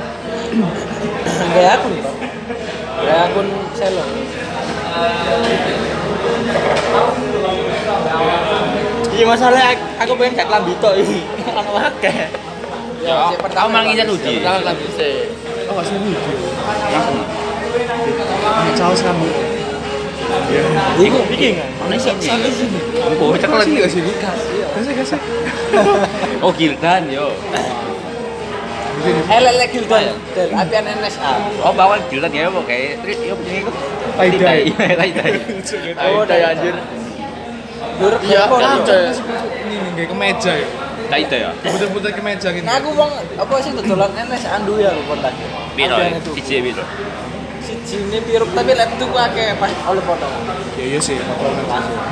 Kayak 1.54 1.72
akun 1.78 1.92
kok. 2.01 2.16
Kayak 3.04 3.20
akun 3.30 3.48
selo. 3.75 4.04
Iya 9.20 9.26
masalahnya 9.28 9.76
aku- 10.00 10.16
pengen 10.16 10.32
gak 10.34 10.48
lambi 10.48 10.74
tok 10.80 10.96
iki 10.96 11.20
ono 11.52 11.72
akeh 11.78 12.32
Ya, 13.00 13.32
si 13.32 13.36
kamu 13.40 13.70
mang 13.70 13.88
izin 13.88 14.08
uji. 14.08 14.34
pertama 14.40 14.60
lambi 14.66 14.86
sih 14.92 15.16
Oh, 15.66 15.74
gak 15.76 15.86
sih 15.86 15.96
lucu. 15.96 16.34
Langsung. 16.90 17.18
Caos 18.74 19.00
kamu. 19.00 19.28
Ya. 20.50 20.62
iku 21.00 21.20
iki 21.30 21.48
kan 21.54 21.70
Mana 21.80 21.96
sih 21.96 22.12
ini? 22.12 22.28
Oh, 23.18 23.32
cek 23.34 23.50
lagi 23.50 23.74
gak 23.78 23.88
sih? 23.88 24.02
Kasih 24.04 24.94
kasih. 24.96 25.20
Oh, 26.44 26.52
Gildan 26.52 27.08
yo. 27.08 27.32
Eh 29.26 29.40
lele 29.40 29.66
gildan. 29.70 30.12
Del 30.34 30.50
apian 30.52 30.84
NSA. 30.84 31.32
Oh, 31.62 31.72
bawaan 31.72 32.04
Gildan 32.10 32.32
ya 32.32 32.50
kok 32.50 32.66
kayak 32.66 33.00
trik 33.00 33.20
yo 33.22 33.34
punya 33.36 33.54
itu. 33.62 33.72
Tai-dai. 34.18 34.62
Tai 34.76 35.10
tai. 35.14 35.34
oh 36.12 36.24
daya 36.26 36.52
anjir 36.52 36.76
iya 38.24 38.41
handphone. 38.48 38.63
ada 38.63 38.98
Ini 39.12 39.75
nih 39.75 39.91
kayak 39.96 40.10
kemeja 40.10 40.51
ya. 40.56 40.68
Tai 41.10 41.24
tai 41.25 41.39
ya. 41.41 41.50
Putar-putar 41.65 42.12
kemeja 42.13 42.48
gini. 42.53 42.65
Nah, 42.65 42.75
aku 42.77 42.89
wong 42.94 43.12
apa 43.18 43.53
sih 43.65 43.72
dodolan 43.74 44.12
NSA 44.13 44.50
andu 44.62 44.77
ya 44.77 44.94
aku 44.94 45.01
kontak. 45.10 45.34
Biro, 45.74 45.96
Apian 45.98 46.22
itu. 46.22 46.32
siji 46.38 46.56
biro. 46.62 46.84
Siji 47.65 47.98
ini 48.01 48.20
piruk 48.25 48.50
tapi 48.53 48.72
lek 48.77 48.89
tuku 49.01 49.18
akeh 49.18 49.58
pas 49.58 49.72
oleh 49.89 50.03
foto. 50.06 50.27
Ya 50.77 50.86
iya 50.96 51.00
sih. 51.01 51.18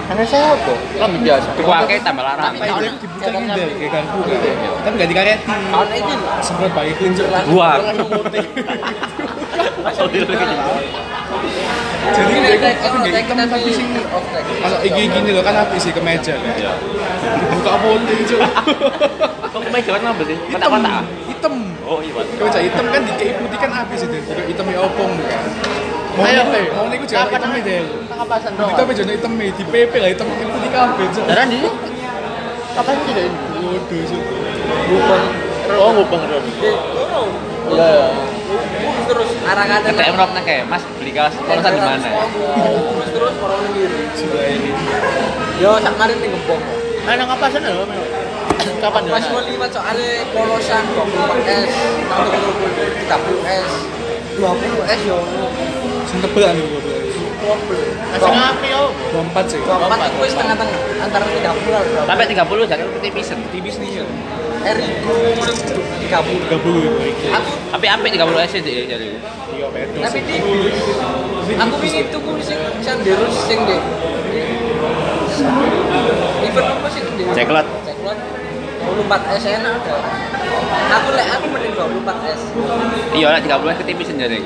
karena 0.07 0.23
saya 0.23 0.55
apa 0.55 0.73
lambi 0.97 1.19
biasa 1.23 1.47
Tuku 1.55 1.71
akeh 1.71 1.97
tambah 2.01 2.23
larang. 2.25 2.51
Tapi 2.51 2.57
Tapi 2.57 2.69
tahun 2.73 2.93
dibuka 2.97 3.27
gini 3.31 3.47
deh, 3.53 3.67
kayak 3.77 3.91
garpu 3.93 4.17
kan. 4.25 4.37
Tapi 4.81 4.93
gak 4.97 5.09
dikareti. 5.13 5.43
tahun 5.45 5.89
ini 5.93 6.13
lho. 6.17 6.29
Semprot 6.41 6.71
pakai 6.73 6.93
kelinci. 6.97 7.21
Buar. 7.53 7.79
Jadi 12.07 12.33
Ini 12.37 12.49
aku 12.79 12.95
on 12.95 13.01
gak 13.03 13.11
tag 13.11 13.25
hitam 13.27 13.47
tapi 13.49 13.69
sing 13.71 13.87
kalau 14.57 14.79
iki 14.81 15.01
gini 15.07 15.29
loh 15.35 15.43
kan 15.43 15.55
api 15.63 15.77
sih 15.77 15.91
kemeja 15.91 16.33
kan. 16.35 16.53
Iya. 16.55 16.73
Buka 17.51 17.73
foto 17.79 18.13
itu. 18.13 18.35
Kok 19.53 19.61
kemeja 19.63 19.89
warna 19.95 20.09
apa 20.15 20.23
sih? 20.23 20.37
Kotak-kotak. 20.47 21.03
Hitam. 21.27 21.53
Oh, 21.83 21.99
iya. 21.99 22.21
Kemeja 22.37 22.59
hitam 22.63 22.85
kan 22.87 23.01
dikei 23.03 23.31
putih 23.37 23.59
kan 23.59 23.71
api 23.85 23.93
sih. 23.95 24.07
Jadi 24.07 24.41
hitam 24.47 24.65
ya 24.71 24.79
opong 24.83 25.11
kan. 25.27 25.43
Mau 26.17 26.25
Ayo, 26.25 26.41
niku 26.89 27.05
jangan 27.05 27.29
Kapan 27.29 27.61
hitam 27.61 27.61
deh. 27.61 27.81
kapasan 28.09 28.51
dong 28.57 28.73
Kita 28.73 28.81
meja 28.89 29.03
hitam 29.05 29.31
di 29.37 29.63
PP 29.69 29.93
lah 30.01 30.09
hitam 30.09 30.25
putih 30.33 30.71
kabeh. 30.73 31.05
Cuk. 31.13 31.25
Daran 31.29 31.47
di 31.53 31.59
kapan 32.73 32.95
sih 33.05 33.13
deh 33.13 33.27
Waduh, 33.57 34.01
Cuk. 34.05 34.23
ngubeng 34.87 35.25
oh 35.77 35.91
terus 36.07 36.45
iya 37.73 37.87
iya 37.91 38.07
terus. 39.07 39.29
Arah 39.47 39.65
ada 39.65 40.03
emrok 40.11 40.31
nah, 40.35 40.43
kayak 40.43 40.63
mas 40.67 40.83
beli 40.99 41.11
kaos 41.15 41.35
polosan 41.39 41.71
di 41.73 41.81
mana? 41.81 42.07
Terus 42.07 43.07
terus 43.15 43.33
orang 43.41 43.61
sendiri 43.65 43.99
juga 44.13 44.41
ini 44.45 44.71
yo 45.57 45.71
sak 45.81 45.93
marit 45.97 46.17
ning 46.21 46.29
gembong 46.29 46.61
nang 47.07 47.29
apa 47.33 47.45
sana 47.49 47.69
lho 47.71 47.85
kapan 48.77 49.01
ya 49.07 49.11
mas 49.15 49.25
mau 49.31 49.41
lima 49.41 49.67
soalnya 49.71 50.11
polosan 50.35 50.83
24 50.93 51.47
s 51.47 51.73
nang 52.05 52.27
30 53.09 53.41
s. 53.47 53.71
20 54.37 54.93
s 54.99 55.01
yo. 55.07 55.17
Sing 56.07 56.19
tebelan 56.21 56.55
20 56.61 56.96
Api 57.37 58.67
yo. 58.73 58.83
24 59.13 59.51
sih. 59.53 59.59
24 59.61 60.25
itu 60.25 60.35
tengah-tengah 60.35 60.79
antara 61.05 61.25
30 61.25 62.09
Sampai 62.09 62.25
30 62.25 62.69
jangan 62.69 62.87
putih 62.97 63.11
pisen. 63.13 63.37
Tipis 63.53 63.75
nih 63.77 64.01
ya. 64.01 64.05
Ergo 64.65 65.15
30. 66.01 66.49
30. 66.49 67.71
Tapi 67.71 67.85
apik 67.85 68.09
30 68.17 68.49
SD 68.49 68.69
jadi. 68.89 69.07
Iya, 69.57 69.67
betul. 69.73 70.01
Tapi 70.01 70.19
di 70.25 70.35
aku 71.57 71.75
wingi 71.79 72.01
tuku 72.11 72.31
sing 72.43 72.59
Sanderos 72.83 73.35
sing 73.47 73.59
deh. 73.65 73.81
Event 76.41 76.67
apa 76.67 76.87
sih? 76.89 77.01
di? 77.05 77.23
Ceklat, 77.33 77.65
ceklat. 77.85 78.17
24 78.87 79.37
S 79.37 79.43
enak 79.45 79.73
ada. 79.83 79.95
Aku 80.87 81.09
lek 81.15 81.27
aku 81.37 81.45
mending 81.51 81.73
24 81.75 82.33
S. 82.33 82.41
Iya, 83.13 83.27
lek 83.33 83.41
30 83.45 83.73
S 83.73 83.77
ketipis 83.81 84.09
jare. 84.17 84.39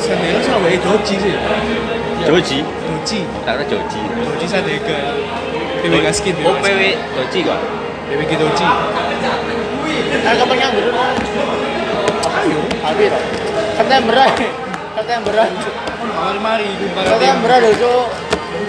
Sendiri 0.00 0.40
doji 0.80 1.14
sih. 1.20 1.34
Doji. 2.24 2.58
Tak 3.44 3.52
ada. 3.56 3.64
Doji 3.68 3.98
skin. 6.12 6.34
Oh, 6.44 6.56
PW 6.56 6.80
kok. 7.44 7.60
Doji. 8.10 8.68
Nah? 10.20 10.34
Ayo. 12.40 12.56
Loh. 13.12 13.22
September 13.76 14.14
aja. 14.16 14.48
September 14.96 15.34
aja. 15.36 15.70
Mari-mari. 16.00 16.68
September 17.04 17.50
aja, 17.52 17.70
Cuk. 17.76 18.06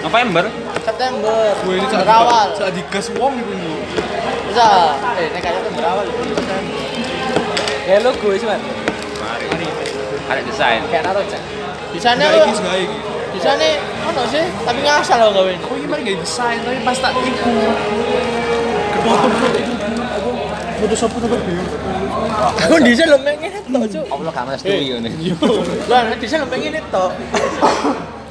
November. 0.02 0.44
September. 0.82 1.54
Gue 1.62 1.74
ini 1.78 1.86
saat 1.86 2.04
Berawal. 2.06 2.48
saat 2.58 2.72
digas 2.74 3.06
wong 3.14 3.38
iku. 3.38 3.52
Bisa. 4.50 4.98
Eh, 5.18 5.28
nek 5.30 5.40
kayaknya 5.40 5.60
tuh 5.62 5.72
berawal. 5.78 6.04
Ya 7.86 7.96
lo 8.02 8.10
gue 8.14 8.34
sih. 8.38 8.81
Ada 10.32 10.40
desain. 10.48 10.80
Kayak 10.88 11.04
naruh 11.12 11.24
cek. 11.28 11.42
Di 11.92 12.00
sana 12.00 12.24
lo, 12.32 12.48
iki 12.48 12.56
iki. 12.56 12.98
di 13.36 13.40
sana 13.40 13.64
ono 14.08 14.22
sih, 14.32 14.44
tapi 14.64 14.80
ngasal 14.80 15.28
lo 15.28 15.30
gawe 15.36 15.50
ini. 15.52 15.64
Oh 15.68 15.76
ini 15.76 15.86
mari 15.92 16.16
desain 16.16 16.56
tapi 16.64 16.80
pas 16.80 16.96
tak 16.96 17.12
iku. 17.20 17.52
Kepotong 18.96 19.32
foto 20.82 20.94
sopo 20.96 21.16
tuh 21.20 21.38
bingung. 21.44 21.68
Aku 22.64 22.74
di 22.80 22.96
sana 22.96 23.14
lo 23.14 23.18
pengen 23.20 23.52
itu, 23.54 23.70
Cuk. 23.70 24.04
Allah 24.08 24.32
gak 24.34 24.44
mas 24.48 24.58
studio 24.58 24.96
nih. 24.98 25.12
Lah, 25.86 26.00
di 26.16 26.26
sana 26.26 26.42
lo 26.42 26.48
pengen 26.48 26.80
itu. 26.80 27.04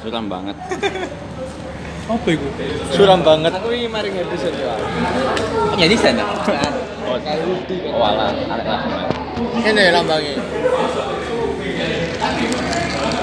Suram 0.02 0.26
banget. 0.26 0.56
Apa 2.10 2.28
iku? 2.28 2.46
Suram 2.92 3.22
banget. 3.22 3.54
Aku 3.56 3.70
ini 3.70 3.86
mari 3.86 4.10
ngedesain 4.10 4.52
ya. 4.58 4.74
Oh, 5.70 5.76
jadi 5.78 5.94
sana. 5.96 6.26
Oh, 7.06 7.16
Kayak 7.22 7.46
kan. 7.46 7.94
oh 7.94 8.02
alah, 8.04 8.34
ada 8.34 8.62
kelas. 8.66 8.82
Ini 9.64 9.84
lambangnya. 9.94 10.34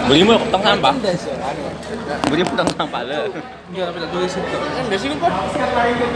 Beli 0.09 0.25
mau 0.25 0.41
potong 0.41 0.63
sampah. 0.65 0.93
Beli 2.27 2.41
potong 2.41 2.69
sampah 2.73 3.01
le. 3.05 3.29
Enggak 3.69 3.85
tapi 3.93 3.97
tak 4.01 4.09
tulis 4.09 4.33
itu. 4.33 4.57
Kan 4.57 4.85
dasi 4.89 5.05
ku 5.13 5.17
kan. 5.21 5.33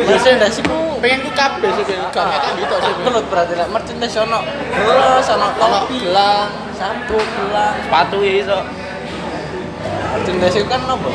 Merchandise 0.01 0.59
ku 0.65 0.77
pengen 0.97 1.19
ku 1.21 1.29
kabeh 1.37 1.69
sih, 1.77 1.83
pengen 1.85 2.09
kabeh 2.09 2.37
kan 2.41 2.51
gitu 2.57 2.75
sih. 2.81 2.93
Kelut 3.05 3.25
berarti 3.29 3.53
lah 3.53 3.67
merchandise 3.69 4.17
ono. 4.17 4.39
Terus 4.73 5.27
ono 5.29 5.47
topi, 5.61 5.97
gelang, 6.01 6.49
sabuk, 6.73 7.21
gelang. 7.21 7.75
Sepatu 7.85 8.17
ya 8.25 8.33
iso. 8.41 8.59
Merchandise 10.17 10.57
itu 10.57 10.65
kan 10.65 10.81
apa? 10.89 11.09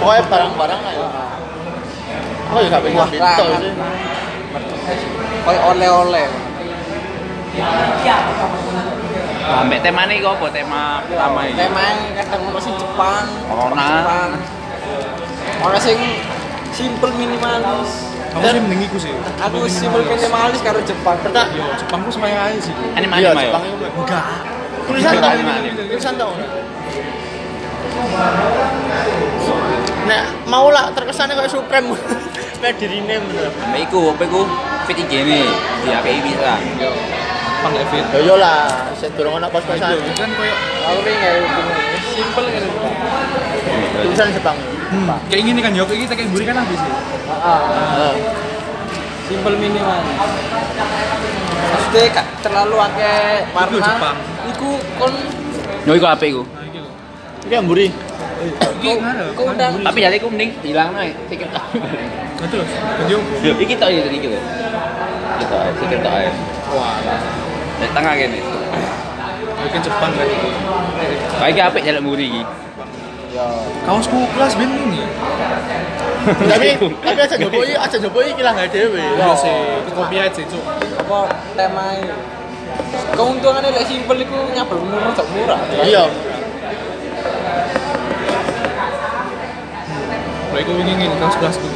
pokoknya 0.00 0.22
barang-barang 0.32 0.80
aja. 0.88 1.06
Oh 2.52 2.60
ya 2.60 2.68
gak 2.68 2.82
pengen 2.84 2.98
Wah, 3.00 3.08
gitu 3.12 3.44
sih. 3.60 3.72
Merchandise. 4.56 5.04
Kayak 5.44 5.62
oleh-oleh. 9.42 9.62
Ambek 9.66 9.78
tema 9.82 10.02
nih 10.06 10.16
kok 10.22 10.50
tema 10.54 11.02
pertama 11.06 11.40
ini? 11.46 11.58
Tema 11.58 11.80
yang 11.82 11.98
kadang 12.22 12.40
ono 12.48 12.60
sing 12.62 12.74
Jepang, 12.78 13.24
Corona. 13.50 13.86
Jepang. 13.90 14.30
Ono 15.66 15.78
sing 15.78 15.98
simple 16.72 17.10
minimalis. 17.18 17.90
Aku 18.32 18.48
sih 18.48 18.60
mending 18.64 18.80
iku 18.88 18.96
sih. 18.96 19.12
Aku 19.44 19.58
simpel 19.68 20.02
minimalis 20.06 20.60
karo 20.64 20.80
Jepang. 20.86 21.16
Yo, 21.52 21.66
Jepang 21.76 22.00
ku 22.06 22.10
semuanya 22.14 22.48
aja 22.48 22.60
sih. 22.62 22.74
Anime 22.96 23.14
iya, 23.18 23.34
anime 23.34 23.42
yo. 23.44 23.50
Jepang 23.50 23.64
itu 23.66 23.86
Enggak. 23.92 24.24
tulisan 24.82 25.14
tau 25.14 25.30
tulisan 25.78 26.14
tau 26.18 26.32
Nek 30.02 30.24
mau 30.50 30.66
lah 30.74 30.90
terkesannya 30.90 31.38
kayak 31.38 31.52
Supreme 31.54 31.94
kayak 32.62 32.74
di 32.82 32.86
rename 32.90 33.22
bener. 33.30 33.50
Mbak 33.70 33.80
iku, 33.86 34.00
apa 34.10 34.22
iku? 34.26 34.42
Fit 34.90 34.98
IG 34.98 35.12
nih, 35.22 35.46
di 35.86 35.88
API 35.94 36.18
Jepang 37.62 37.78
gak 37.78 37.88
fit. 37.94 38.06
Ya 38.10 38.20
yo 38.26 38.34
lah, 38.42 38.66
saya 38.98 39.10
dorong 39.14 39.38
anak 39.38 39.54
kos-kosan. 39.54 39.94
Kan 40.18 40.30
koyo 40.34 40.54
Aku 40.82 40.98
nggak 41.06 41.34
simpel 42.10 42.44
kan. 42.50 42.64
Tulisan 44.02 44.28
Jepang. 44.34 44.58
hmm, 44.90 45.06
kayak 45.30 45.42
gini 45.46 45.60
kan 45.62 45.70
yo, 45.70 45.86
kayak 45.86 46.10
kita 46.10 46.14
kayak 46.18 46.30
buri 46.34 46.42
kan 46.42 46.58
habis 46.58 46.74
sih. 46.82 46.90
Heeh. 46.90 48.14
Simpel 49.30 49.54
minimal. 49.62 50.02
Maksudnya 51.70 52.02
gak 52.10 52.26
terlalu 52.42 52.76
akeh 52.82 53.46
warna. 53.54 53.78
Jepang. 53.78 54.16
Iku 54.50 54.70
kon 54.98 55.14
Yo 55.86 55.92
iku 55.94 56.06
apa 56.10 56.24
iku? 56.26 56.42
Nah, 56.42 56.66
iki. 56.66 56.80
Iki 57.46 57.62
buri. 57.62 57.86
Iki 58.82 58.90
ngene. 58.98 59.24
kau 59.38 59.46
undang 59.54 59.70
Tapi 59.86 59.98
jadi 60.02 60.18
aku 60.18 60.26
mending 60.34 60.50
hilang 60.66 60.90
nih, 60.98 61.14
sikit 61.30 61.54
tok. 61.54 61.64
Nah, 61.78 62.48
terus. 62.50 62.70
Yo, 63.06 63.22
iki 63.54 63.78
tok 63.78 63.86
ya 63.86 64.02
iki 64.02 64.26
lho. 64.26 64.40
Gitu 65.38 65.56
sikit 65.78 65.98
tok 66.02 66.10
aja. 66.10 66.32
wah, 66.72 66.96
Dari 67.82 67.90
tengah 67.90 68.12
gini. 68.14 68.40
mungkin 69.62 69.80
Jepang 69.82 70.10
kan. 70.14 70.26
Kayak 71.38 71.50
iki 71.54 71.60
apik 71.62 71.82
jalan 71.82 72.02
muri 72.02 72.26
iki. 72.30 72.42
Kaosku 73.82 74.18
kelas 74.38 74.54
ben 74.54 74.70
ini. 74.70 75.02
tapi 76.22 76.78
tapi 77.02 77.18
aja 77.18 77.34
jopo 77.34 77.58
iki 77.66 77.74
aja 77.74 77.96
jopo 77.98 78.18
iki 78.22 78.42
lah 78.46 78.54
dhewe. 78.70 79.02
Iya 79.02 79.34
sih, 79.34 79.58
kopi 79.90 80.16
aja, 80.22 80.42
Cuk. 80.46 80.62
apa 81.02 81.18
temanya 81.58 82.14
keuntungannya 83.12 83.74
lek 83.74 83.84
simpel 83.84 84.16
iku 84.22 84.36
nyabel 84.54 84.78
murah 84.80 85.12
tak 85.12 85.26
murah 85.34 85.58
Iya. 85.82 86.04
Kalau 90.52 90.60
iku 90.60 90.72
wingi 90.76 90.94
ngene 91.00 91.16
kelasku. 91.16 91.68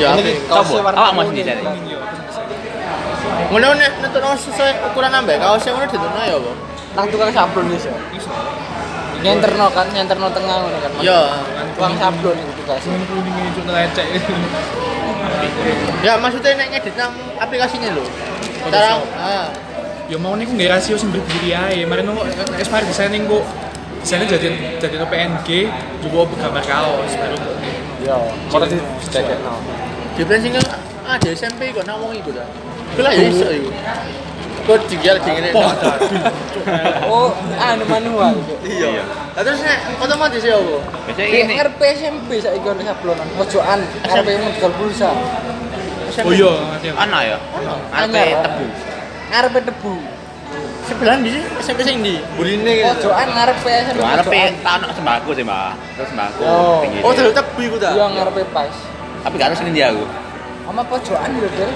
Ya. 0.00 0.16
Awak 0.50 1.12
mau 1.12 1.22
kuning. 1.28 1.44
sendiri 1.44 1.48
cari. 1.52 1.62
Wingi 1.62 1.92
yo. 1.94 2.00
Ngono 3.52 3.68
nek 3.76 4.00
nentukno 4.00 4.32
sesuai 4.32 4.80
ukuran 4.88 5.12
nambah 5.12 5.36
kaosnya 5.36 5.76
ngono 5.76 5.84
ditentuno 5.84 6.24
ya 6.24 6.36
apa? 6.40 6.52
nang 6.92 7.06
tukang 7.08 7.32
sablon 7.32 7.72
iso 7.72 7.92
Iso. 8.16 8.32
nyenterno 9.20 9.68
kan 9.72 9.88
nyenterno 9.92 10.28
tengah 10.32 10.56
ngono 10.64 10.76
kan 10.80 10.90
Iya. 11.04 11.20
tukang 11.76 11.94
sablon 12.00 12.36
itu 12.36 12.52
tugas 12.64 12.80
Kuning 12.80 13.52
cuk 13.52 13.64
lecek. 13.68 14.06
Ya 16.00 16.16
maksudnya 16.16 16.56
nek 16.56 16.68
ngedit 16.72 16.96
nang 16.96 17.12
aplikasinya 17.36 17.92
lho. 17.92 18.04
Cara 18.72 19.04
ah. 19.20 19.48
Ya 20.08 20.16
mau 20.16 20.32
niku 20.32 20.56
nggak 20.56 20.72
rasio 20.72 20.96
sing 20.96 21.12
berdiri 21.12 21.52
ae. 21.52 21.84
Mari 21.84 22.08
nunggu 22.08 22.24
Aspire 22.56 22.88
designing 22.88 23.28
kok. 23.28 23.44
Desainnya 24.02 24.26
jadi 24.34 24.48
jadi 24.82 24.98
no 24.98 25.06
PNG, 25.06 25.70
juga 26.02 26.26
gambar 26.34 26.64
kaos 26.66 27.12
baru. 27.14 27.36
iya 28.02 28.18
mau 28.50 28.58
di 28.66 28.74
jaket 29.14 29.38
no 29.46 29.62
Di 30.18 30.26
sing 30.42 30.58
ada 31.06 31.28
SMP 31.30 31.70
kok 31.70 31.86
nang 31.86 32.02
wong 32.02 32.16
iku 32.18 32.34
ta. 32.34 32.42
Iku 32.92 33.00
lah 33.00 33.12
ya 33.12 33.24
iso 33.24 33.46
iku. 33.48 33.70
Kok 34.62 34.78
digial 34.86 35.16
dingene. 35.18 35.50
oh 37.04 37.28
anu 37.58 37.84
manual 37.84 38.36
Iya. 38.62 39.02
Lah 39.32 39.42
terus 39.42 39.58
nek 39.60 39.78
otomatis 39.98 40.38
ya 40.40 40.54
di 41.10 41.24
ini. 41.24 41.58
RP 41.58 41.80
SMP 41.96 42.38
saiki 42.38 42.62
ono 42.62 42.78
sablonan 42.80 43.26
pojokan 43.34 43.80
RP 44.04 44.28
mu 44.36 44.48
jual 44.54 44.72
pulsa 44.72 45.10
Oh 46.20 46.30
iya. 46.30 46.52
Ana 46.94 47.18
ya? 47.24 47.36
Ono. 47.52 47.74
Anyar. 47.90 48.44
tebu. 48.44 48.64
RP 49.32 49.54
tebu 49.64 49.94
Sebelahan 50.82 51.22
di 51.22 51.30
sini 51.32 51.46
SMP 51.58 51.80
sing 51.80 51.96
di 51.98 52.20
burine 52.36 52.84
pojokan 52.86 53.28
RP 53.32 53.64
SMP 53.82 53.98
Yo 53.98 54.06
pojokan. 54.06 54.52
tak 54.60 54.72
ono 54.76 54.86
sembako 54.92 55.30
sih, 55.32 55.42
Mbak. 55.42 55.70
Terus 55.96 56.08
sembako 56.12 56.42
Oh. 56.44 56.78
pinggir. 56.84 57.00
Oh, 57.00 57.10
terus 57.10 57.32
tebu 57.32 57.58
iku 57.64 57.76
ta. 57.78 57.90
iya 57.90 58.06
RP 58.22 58.38
pas 58.52 58.70
Tapi 59.22 59.34
gak 59.34 59.46
harus 59.48 59.58
ini 59.64 59.72
dia 59.72 59.90
aku. 59.90 60.04
sama 60.62 60.82
pojokan 60.84 61.30
lho 61.34 61.48
Del 61.50 61.72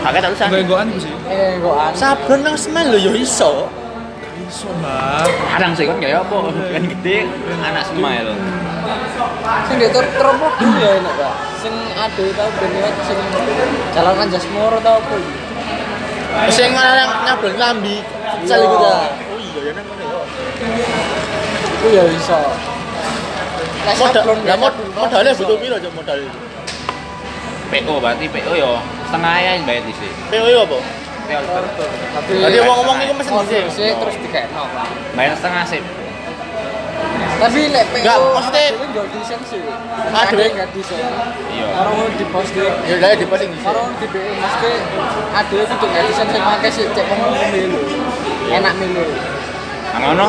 Kakek 0.00 0.20
tak 0.24 0.30
usah. 0.32 0.46
Gue-goan 0.48 0.86
ku 0.92 0.98
sih. 1.00 1.12
eh 1.28 1.60
kok 1.60 1.74
anu 1.76 1.96
Sablon 1.96 2.40
nang 2.40 2.56
semen 2.56 2.84
lho 2.88 2.98
yo 2.98 3.12
iso. 3.12 3.68
Iso, 4.48 4.66
Mbak. 4.80 5.28
Kadang 5.54 5.72
sih 5.76 5.84
kan 5.86 5.96
kayak 6.00 6.24
apa? 6.26 6.38
Kan 6.74 6.82
gede, 6.88 7.16
anak 7.62 7.84
ya 7.92 8.22
lo. 8.26 8.34
sing 9.68 9.76
di 9.78 9.86
ter 9.92 10.04
teropok 10.16 10.52
dulu 10.58 10.78
ya 10.80 10.90
enak 10.98 11.14
pak 11.14 11.34
sing 11.62 11.74
ada 11.92 12.24
tau 12.34 12.48
ben 12.58 12.70
lewat 12.72 12.94
sing 13.04 13.18
jalan 13.92 14.14
anjas 14.18 14.44
moro 14.50 14.78
tau 14.80 14.98
apa? 14.98 15.16
Sing 16.50 16.70
mana 16.72 16.92
yang 16.96 17.12
nyablon 17.28 17.54
lambi. 17.60 17.96
Sal 18.48 18.62
iku 18.64 18.76
ta. 18.80 18.94
Oh 19.30 19.38
iya 19.38 19.60
ya 19.68 19.72
nang 19.76 19.84
ngono 19.86 20.04
ya. 20.04 20.20
itu 21.80 21.88
ya 21.96 22.02
bisa 22.12 22.38
Nek 23.80 23.96
Modal, 23.96 24.36
ya 24.44 24.54
modalnya 24.60 25.32
butuh 25.32 25.56
piro 25.56 25.74
aja 25.80 25.88
modal 25.96 26.20
itu? 26.20 26.38
PO 27.72 27.94
berarti 27.96 28.28
PO 28.28 28.52
yo 28.52 28.76
setengah 29.10 29.34
ya 29.36 29.50
yang 29.52 29.64
bayar 29.66 29.82
di 29.82 29.92
sini. 29.92 30.14
PO 30.30 30.46
itu 30.46 30.60
apa? 30.60 30.78
Tapi 32.12 32.30
Tadi 32.36 32.56
ngomong-ngomong 32.58 32.96
itu 33.00 33.12
mesen 33.12 33.32
order 33.32 33.60
dhisik. 33.60 33.74
sih 33.76 33.90
terus 33.92 34.16
dikekno 34.16 34.64
bayar 35.14 35.34
setengah 35.34 35.64
sih. 35.64 35.82
tapi 37.32 37.72
lek 37.72 37.86
PO 37.86 37.96
Enggak, 37.96 38.16
maksudnya- 38.30 38.68
itu 38.68 38.84
nggak 38.84 39.06
desain 39.10 39.40
sih 39.42 39.62
Ah, 40.12 40.20
ada 40.20 40.34
duit. 40.34 40.52
nggak 40.52 40.68
desain 40.70 41.00
Iya. 41.48 41.66
orang 41.72 41.96
di 42.12 42.24
posting 42.26 42.68
Ya 42.84 42.94
udah 42.94 43.10
di 43.10 43.16
di 43.16 43.26
sini. 43.32 43.56
orang 43.64 43.86
di 43.96 44.06
BO 44.06 44.30
mesti 44.36 44.70
ada 45.32 45.54
itu 45.56 45.64
tuh 45.72 45.88
nggak 45.88 46.04
desain 46.04 46.28
sing 46.28 46.42
pakai 46.44 46.70
sih 46.70 46.84
cek 46.86 47.04
ngomong 47.08 47.32
enak 48.50 48.74
milu 48.76 49.04
Nang 49.90 50.02
ngono 50.04 50.26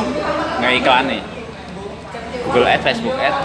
nggak 0.58 0.72
iklan 0.76 1.04
nih. 1.08 1.22
Google 2.44 2.66
Ads, 2.68 2.82
Facebook 2.84 3.14
Ads. 3.16 3.38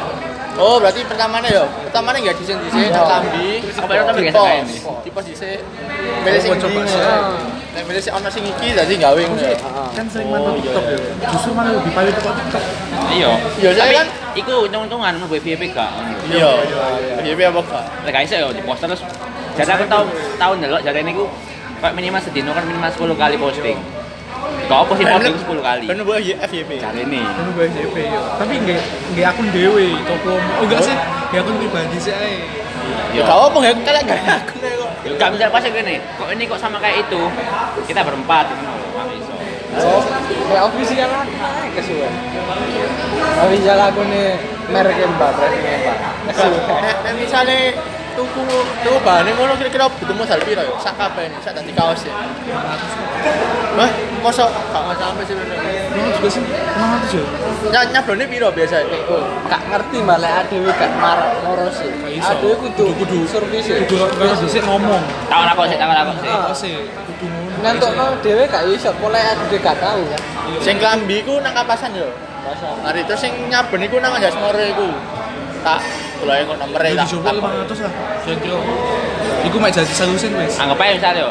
Oh, 0.57 0.77
berarti 0.77 1.01
pertamanya 1.03 1.49
ya. 1.49 1.65
Pertamanya 1.83 2.19
enggak 2.19 2.37
desain 2.39 2.57
desain 2.59 2.89
Iya. 2.89 3.03
lambi. 3.03 3.51
Aku 3.63 3.87
baru 3.87 4.03
tahu 4.03 4.15
di 4.15 4.23
biasa 4.25 4.39
kayak 4.39 4.57
post. 4.57 4.65
ini. 4.65 4.77
Di 4.99 5.11
post 5.11 5.27
dhisik. 5.29 5.61
Milih 6.19 6.41
sing 6.41 6.51
Oh, 6.51 6.59
coba. 6.59 6.81
Nek 7.71 7.83
milih 7.85 8.01
sing 8.01 8.13
ono 8.13 8.29
sing 8.29 8.45
iki 8.45 8.69
dadi 8.73 8.95
gawe 8.97 9.21
ngono 9.21 9.43
ya. 9.43 9.59
Kan 9.93 10.07
sering 10.09 10.29
mantap 10.29 10.57
TikTok 10.57 10.85
ya. 10.87 10.99
Justru 11.29 11.51
malah 11.53 11.73
lebih 11.73 11.93
paling 11.93 12.09
TikTok 12.11 12.35
TikTok. 12.35 12.63
Iya. 13.09 13.31
Iya, 13.57 13.71
saya 13.71 13.83
Tapi 13.83 13.95
kan- 13.95 14.11
iku 14.35 14.53
untung-untungan 14.65 15.13
mau 15.17 15.29
FYP 15.31 15.63
gak. 15.71 15.91
Iya. 16.27 16.51
Iya, 17.23 17.33
iya 17.33 17.47
apa 17.47 17.61
gak? 17.63 17.85
Lek 18.03 18.13
gak 18.13 18.25
iso 18.25 18.35
yo 18.39 18.49
di 18.51 18.63
poster 18.63 18.87
terus. 18.87 19.03
Jadi 19.55 19.71
aku 19.71 19.85
tau 19.87 20.05
tau 20.37 20.53
ndelok 20.53 20.81
jadi 20.81 21.01
niku 21.03 21.25
kayak 21.79 21.93
minimal 21.93 22.21
sedino 22.21 22.51
kan 22.51 22.65
minimal 22.65 22.89
10 22.89 23.13
kali 23.15 23.37
posting. 23.37 23.77
Kok 24.67 24.79
apa 24.83 24.93
sih 24.99 25.05
posting 25.07 25.37
10 25.39 25.69
kali? 25.69 25.87
Kan 25.87 25.99
buat 26.03 26.21
FYP. 26.21 26.71
Cari 26.83 27.01
ini. 27.07 27.23
Kan 27.23 27.47
gue 27.55 27.65
SMP 27.71 27.97
ya. 28.11 28.21
Tapi 28.35 28.55
nggak 28.67 28.83
nggak 29.15 29.27
akun 29.31 29.47
dewe 29.55 29.89
toko. 30.03 30.35
Oh 30.35 30.65
enggak 30.67 30.81
sih, 30.83 30.97
nggak 31.31 31.41
akun 31.47 31.55
pribadi 31.63 31.99
sih 32.03 32.13
ae. 32.13 32.35
Yo. 33.15 33.23
Kau 33.23 33.51
apa 33.51 33.57
enggak 33.63 33.75
kalian 33.87 34.05
gak 34.11 34.21
aku 34.43 34.55
nek 34.59 34.73
kok. 34.75 34.91
Yo, 35.07 35.13
Gak 35.15 35.31
bisa 35.35 35.45
pas 35.51 35.63
gini. 35.63 35.97
Kok 36.19 36.29
ini 36.35 36.43
kok 36.51 36.59
sama 36.59 36.77
kayak 36.83 37.07
itu? 37.07 37.23
Kita 37.87 38.01
berempat 38.03 38.45
gitu. 38.51 38.65
Gak 38.67 39.07
bisa. 39.15 39.37
oh 39.77 40.03
nek 40.49 40.61
official 40.73 41.09
kan 41.11 41.27
naik 41.29 41.73
kesuwen 41.77 42.13
official 43.45 43.79
aku 43.83 44.01
nih 44.09 44.41
merek 44.73 44.97
mbak 45.05 45.31
mbak 45.37 45.51
kesuwen 46.33 47.15
misale 47.21 47.77
tuku 48.17 48.43
tuku 48.83 48.99
bahan 49.05 49.29
ngono 49.29 49.53
kira-kira 49.61 49.87
butuh 49.93 50.17
modal 50.17 50.41
piro 50.43 50.63
ya? 50.65 50.73
Sak 50.81 50.97
kabeh 50.97 51.29
sak 51.45 51.53
dadi 51.53 51.73
kaos 51.77 52.03
ya. 52.09 52.15
Wah, 53.77 53.91
mosok 54.25 54.49
gak 54.73 54.97
sampai 54.97 55.25
sih 55.29 55.37
bener. 55.37 55.61
Juga 56.17 56.29
sih, 56.33 56.41
emang 56.41 56.97
aku 56.97 57.07
sih. 57.13 57.23
Nya 57.69 57.81
nyablone 57.93 58.25
piro 58.25 58.49
biasa? 58.49 58.81
gak 59.53 59.63
ngerti 59.69 59.99
malah 60.01 60.41
adewe 60.41 60.73
gak 60.73 60.91
marah 60.97 61.29
moro 61.45 61.69
sih 61.69 61.93
adewe 62.25 62.55
kudu 62.57 62.97
kudu 62.97 63.19
service 63.29 63.69
Kudu 63.85 64.09
kalau 64.17 64.35
bisa 64.41 64.61
ngomong. 64.65 65.03
Tahu 65.29 65.43
aku 65.53 65.63
sih, 65.69 65.77
tahu 65.77 65.93
aku 65.93 66.13
sih. 66.25 66.31
Oh 66.33 66.55
sih, 66.57 66.75
kudu 66.89 67.27
ngono. 67.29 67.57
ngantukno 67.61 68.05
dhewe 68.25 68.45
gak 68.49 68.65
iso 68.73 68.91
mulai 68.97 69.23
adewe 69.37 69.61
gak 69.61 69.77
tahu 69.77 70.01
kan 70.09 70.23
Sing 70.65 70.81
klambi 70.81 71.21
iku 71.21 71.37
nang 71.45 71.53
kapasan 71.53 71.93
yo. 71.93 72.09
Mari 72.81 73.03
terus 73.05 73.21
sing 73.21 73.35
nyaben 73.53 73.85
iku 73.85 74.01
nang 74.01 74.17
Anjas 74.17 74.39
Moro 74.41 74.57
iku. 74.57 74.89
Tak 75.67 75.83
golek 76.19 76.45
kok 76.45 76.57
nomere 76.57 76.89
Ya 76.89 76.97
tak. 76.97 77.07
dicoba 77.07 77.31
500 77.31 77.79
lah. 77.81 77.93
Kira-kira. 78.21 78.57
Iku 79.43 79.57
mek 79.57 79.71
jadi 79.71 79.93
salusin 79.93 80.33
wes. 80.35 80.55
Anggap 80.57 80.79
aja 80.79 80.93
misalnya 80.95 81.23
yo. 81.23 81.31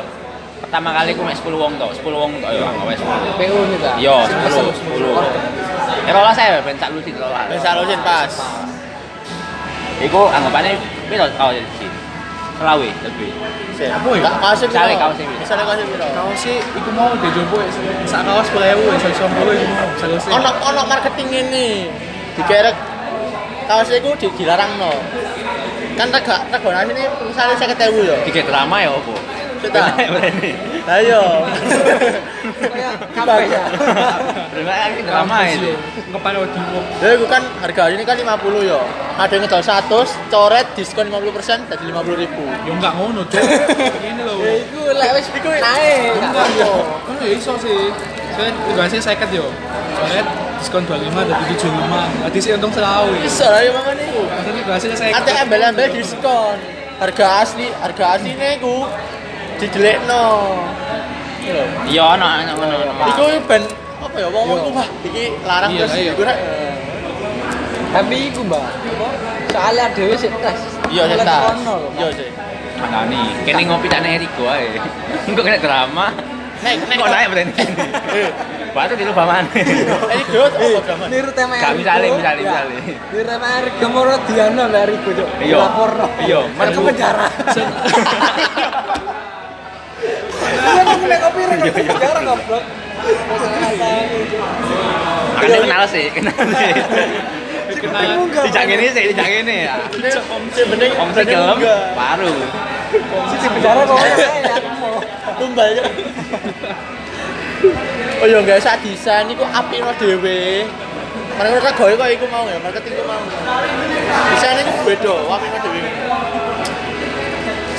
Pertama 0.57 0.89
kali 0.91 1.09
aku 1.11 1.21
mek 1.21 1.35
10 1.35 1.51
wong 1.53 1.73
tok, 1.75 1.91
10 1.93 2.09
wong 2.11 2.31
tok 2.39 2.51
yo 2.51 2.63
anggap 2.63 2.87
aja 2.87 3.03
10. 3.03 3.37
PO 3.37 3.57
nih 3.65 3.77
ta 3.77 3.91
Yo, 3.97 4.15
Sing 4.23 4.37
10, 4.37 4.45
pesen. 4.45 4.65
10. 4.95 6.05
Ya 6.05 6.11
rolas 6.11 6.33
saya 6.33 6.59
ben 6.59 6.75
sak 6.75 6.89
lusin 6.91 7.15
rolas. 7.15 7.45
Wis 7.47 7.61
salusin 7.61 7.99
pas. 8.01 8.31
Iku 9.97 10.21
anggapannya 10.27 10.75
piro 11.07 11.25
kau 11.33 11.49
jadi 11.49 11.63
sini? 11.73 11.97
Selawe 12.55 12.87
lebih. 12.87 13.29
Sik. 13.73 13.91
Apa 13.91 14.07
ya? 14.11 14.23
Ka- 14.25 14.39
Kaos 14.41 14.59
piro? 14.61 14.71
Misale 14.71 14.93
kaos 14.95 15.17
iki. 15.17 15.35
Misale 15.35 15.61
kaos 15.63 15.79
piro? 15.81 16.05
Kaos 16.09 16.37
sih, 16.37 16.55
iku 16.59 16.89
mau 16.91 17.11
dicoba 17.13 17.59
sak 18.05 18.21
kaos 18.23 18.47
10.000 18.49 18.79
wes, 18.85 18.99
sak 19.01 19.11
10 19.11 19.27
iku 19.55 19.65
mau. 19.67 20.35
Ono 20.35 20.49
ono 20.65 20.81
marketing 20.85 21.29
ini. 21.33 21.67
Dikerek 22.33 22.75
kaos 23.65 23.89
iku 23.91 24.11
di 24.17 24.27
dilarangno. 24.37 24.93
kan 25.95 26.11
rega 26.11 26.43
rega 26.51 26.69
nasi 26.75 26.91
ini 26.91 27.03
misalnya 27.23 27.55
saya 27.55 27.71
ketemu 27.71 28.01
ya 28.03 28.15
Tiga 28.27 28.41
drama 28.43 28.75
ya 28.83 28.91
opo? 28.91 29.15
Sudah. 29.63 29.95
Berani. 29.95 30.51
lah 30.85 30.99
iya 31.01 31.23
Kayak 32.61 32.93
kafe 33.15 33.43
ya. 33.47 33.63
Kan 34.51 34.91
drama 35.07 35.37
itu. 35.47 35.71
Di 35.71 36.61
ya 36.99 37.09
itu 37.15 37.25
kan 37.25 37.41
harga 37.63 37.83
ini 37.95 38.03
kan 38.03 38.15
50 38.19 38.69
ya 38.69 38.79
ada 39.15 39.31
yang 39.31 39.47
ngedol 39.47 39.63
100 39.63 40.11
coret 40.27 40.67
diskon 40.75 41.07
50% 41.07 41.71
jadi 41.71 41.83
50 41.87 42.19
ribu 42.19 42.43
Ya 42.67 42.71
enggak 42.75 42.93
ngono, 42.99 43.23
Cuk. 43.31 43.39
Ini 44.11 44.21
loh. 44.27 44.43
Ya 44.43 44.51
iku 44.59 44.81
lek 44.91 45.09
wis 45.15 45.27
Iku 45.31 45.49
naik. 45.55 46.19
Enggak 46.19 46.47
yo. 46.59 46.71
Kan 47.07 47.15
ya 47.23 47.29
iso 47.31 47.53
sih. 47.63 47.95
Saya 48.35 48.51
biasanya 48.75 49.03
seket 49.07 49.29
yo. 49.31 49.47
Soalnya 49.95 50.23
diskon 50.57 50.83
25 50.83 51.11
dari 51.25 51.43
75. 51.51 52.23
Tadi 52.23 52.37
sih 52.39 52.51
untung 52.53 52.71
selawe. 52.71 53.11
bisa 53.17 53.45
lah 53.47 53.61
ya 53.61 53.71
mangan 53.71 53.95
itu 53.97 54.21
Tadi 54.25 54.59
biasanya 54.61 54.95
seket. 54.95 55.13
ada 55.15 55.31
embel-embel 55.41 55.87
diskon 55.91 56.57
harga 56.95 57.25
asli 57.41 57.67
harga 57.75 58.05
asli 58.15 58.31
ini 58.31 58.49
ku 58.57 58.87
dijelekno 59.57 60.23
Iya 61.37 61.53
lho. 61.53 61.65
Iya 61.85 62.03
ono 62.09 62.25
ono. 62.25 62.53
ono. 62.57 63.05
Iku 63.05 63.23
ben 63.45 63.61
apa 63.95 64.17
ya 64.17 64.27
wong 64.27 64.45
iku 64.51 64.69
wah 64.71 64.87
iki 65.03 65.23
larang 65.43 65.69
Iya, 65.69 65.85
terus 65.85 65.93
iya. 65.95 66.11
rek 66.17 66.39
Tapi 67.93 68.15
iku, 68.27 68.41
Mbak. 68.43 68.63
Soalnya 69.47 69.85
dhewe 69.93 70.15
sik 70.17 70.33
tes. 70.41 70.59
iya 70.89 71.03
lho, 71.05 71.15
Mbak. 71.15 71.41
iya 71.95 72.07
sih 72.11 72.29
Makani, 72.75 73.21
kene 73.47 73.61
ngopi 73.65 73.87
tak 73.87 74.03
Eriko 74.03 74.51
ae. 74.51 74.75
Engko 75.31 75.41
kena 75.41 75.55
drama. 75.57 76.11
Nek 76.63 76.75
nek 76.85 76.95
Kok 76.95 77.09
naik 77.09 77.27
berani. 77.31 77.53
Batu 78.75 78.93
di 78.93 79.05
lupa 79.07 79.23
mana? 79.23 79.47
ini 79.55 80.23
growth 80.27 80.55
apa 80.55 80.79
drama 80.83 81.05
Niru 81.07 81.31
tema 81.31 81.55
Gak, 81.55 81.71
misale, 81.79 82.07
misale, 82.11 82.39
Ya. 82.43 82.67
misale. 82.67 82.75
Niru 83.07 83.23
tema 83.23 83.47
Eriko 83.59 83.85
moro 83.87 84.15
Diana 84.27 84.63
Mbak 84.67 84.81
Eriko, 84.83 85.09
Cuk. 85.15 85.29
Iya. 85.39 85.57
Iya, 86.21 86.39
merbu. 86.53 86.79
penjara. 86.85 87.27
Iya, 90.45 90.81
aku 90.83 91.05
nek 91.07 91.19
kopi 91.23 91.41
rek 91.45 91.57
ke 91.61 91.71
penjara 91.71 92.19
goblok. 92.21 92.63
Makanya 95.35 95.59
kenal 95.61 95.83
sih, 95.87 96.05
kenal 96.11 96.35
sih. 96.35 96.73
Dijak 98.45 98.63
gini 98.65 98.85
sih, 98.89 99.03
dijak 99.13 99.27
gini 99.29 99.55
ya. 99.67 99.75
si 100.51 100.61
bening 100.65 100.91
Om 100.95 101.09
sih 101.11 101.23
gelem, 101.23 101.57
baru. 101.93 102.31
Si 103.31 103.35
di 103.39 103.47
penjara 103.51 103.81
kok 103.83 103.97
ya 103.99 104.29
aku 104.59 105.43
mau. 105.51 105.67
ya 105.67 105.83
oh 108.21 108.25
iya 108.25 108.37
enggak 108.39 108.59
saat 108.63 108.79
desain 108.81 109.27
iku 109.29 109.43
api 109.43 109.83
no 109.83 109.91
dhewe 109.99 110.65
Mereka 111.35 111.51
mereka 111.51 111.71
gawe 111.75 111.93
kok 111.99 112.09
iku 112.15 112.25
mau 112.31 112.47
ya, 112.47 112.55
marketing 112.63 112.95
iku 112.95 113.03
mau. 113.03 113.19
Desainnya 114.31 114.63
iku 114.63 114.87
beda, 114.87 115.15
api 115.35 115.45
no 115.51 115.57
dhewe. 115.59 115.91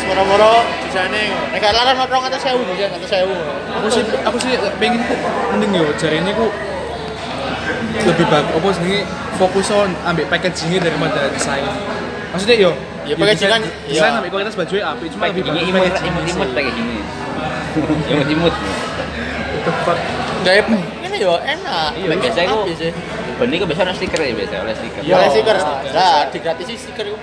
Moro-moro 0.07 0.55
desainnya, 0.85 1.33
nek 1.51 1.59
gak 1.65 1.73
larang 1.73 1.97
notong 1.97 2.25
atas 2.29 2.41
sewu 2.45 2.61
desain 2.69 2.93
sewu. 3.01 3.37
aku 3.77 3.89
sih 3.93 4.03
aku 4.25 4.37
sih 4.41 4.53
pengen 4.81 5.01
mending 5.53 5.73
yo 5.77 5.89
jari 6.01 6.21
ini 6.21 6.33
ku 6.33 6.49
lebih 8.07 8.27
bagus 8.29 8.53
apa 8.57 8.69
sih 8.81 9.03
fokus 9.37 9.69
on 9.75 9.91
ambil 10.07 10.25
packagingnya 10.31 10.79
daripada 10.81 11.29
desain 11.33 11.65
maksudnya 12.33 12.57
yo 12.57 12.73
Ya, 13.07 13.14
yo 13.14 13.16
packaging 13.16 13.38
desain- 13.38 13.55
kan, 13.55 13.62
desain 13.87 14.11
iya. 14.11 14.19
ambil 14.19 14.31
kualitas 14.35 14.55
baju 14.59 14.75
api 14.75 15.05
cuma 15.14 15.25
lebih 15.31 15.42
Pakai 15.47 15.55
bagus 15.55 15.71
imut, 15.71 15.87
imut, 15.87 16.25
imut 16.27 16.27
sih. 16.27 16.55
pakai 16.59 16.73
gini. 16.75 16.97
Imut, 18.11 18.29
imut. 18.29 18.55
Gaya 20.42 20.61
ini 21.07 21.16
yo 21.23 21.33
enak. 21.38 21.90
Iya, 21.95 22.07
biasa 22.19 22.40
sih. 22.75 22.90
Benih 23.37 23.57
kok 23.61 23.69
biasa 23.69 23.83
ono 23.85 23.92
stiker 23.95 24.21
ya 24.21 24.33
biasa, 24.35 24.55
oleh 24.64 24.75
stiker. 24.75 25.01
Iya. 25.07 25.14
Oleh 25.14 25.29
stiker. 25.31 25.57
Lah, 25.95 26.19
digratisi 26.35 26.75
stiker 26.75 27.05
iku 27.07 27.19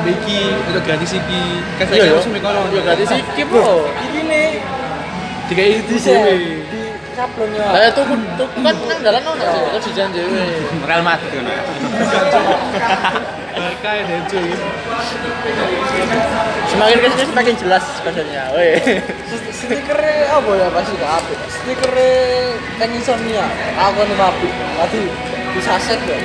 iki 0.00 0.40
itu 0.48 0.80
gratis 0.86 1.10
iki 1.12 1.42
kan 1.76 1.84
Iya 1.90 2.04
saya 2.08 2.22
ambil 2.22 2.40
kolong 2.40 2.66
Yo 2.72 2.80
gratis 2.80 3.10
iki, 3.10 3.42
Bro. 3.44 3.84
Iki 4.08 4.20
nih 4.24 4.48
tiga 5.50 5.64
itu 5.66 5.82
di 5.90 5.98
sih 5.98 6.14
di 7.10 7.16
sablonnya. 7.18 7.66
Lah 7.66 7.82
itu 7.90 8.02
tuh 8.38 8.48
kan 8.62 8.74
nang 8.86 9.00
dalan 9.02 9.22
ono 9.26 9.42
sih, 9.42 9.60
terus 9.74 9.84
desain 9.90 10.10
dhewe. 10.14 10.42
Real 10.86 11.02
Madrid 11.02 11.30
ngono. 11.34 11.50
Barca 13.50 13.90
ya 13.92 14.02
deh 14.08 14.20
cuy 14.30 14.46
Semakin 16.70 16.96
ke 17.02 17.08
sini 17.10 17.24
semakin 17.34 17.54
jelas 17.58 17.84
kodenya. 18.06 18.42
Weh. 18.54 18.78
Stikernya 19.50 20.38
apa 20.38 20.50
ya 20.54 20.66
pasti 20.70 20.92
gak 20.96 21.12
apik. 21.18 21.38
Stikernya 21.50 22.10
Tank 22.78 22.94
Insomnia. 22.94 23.46
Aku 23.74 24.06
nih 24.06 24.16
apik. 24.16 24.52
Tadi 24.54 25.00
di 25.50 25.60
saset 25.60 25.98
ya. 26.06 26.16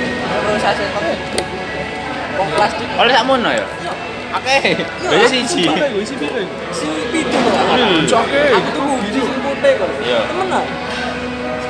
Saset 0.62 0.86
apa? 0.94 1.10
Kok 2.38 2.46
plastik. 2.54 2.86
Oleh 2.94 3.12
sakmono 3.12 3.50
ya? 3.50 3.66
Oke. 4.36 4.58
Biasa 5.00 5.26
siji. 5.32 5.64
biru 5.64 6.42
Si 6.70 6.88
pitu 7.10 7.36
loh. 7.36 7.52
Hmm. 7.56 8.04
Aku 8.56 8.68
tuh 8.76 8.84
di 9.02 9.20
sini 9.20 9.38
putih 9.40 9.72
kok. 9.76 9.90
Iya. 10.04 10.18
Temenan. 10.28 10.64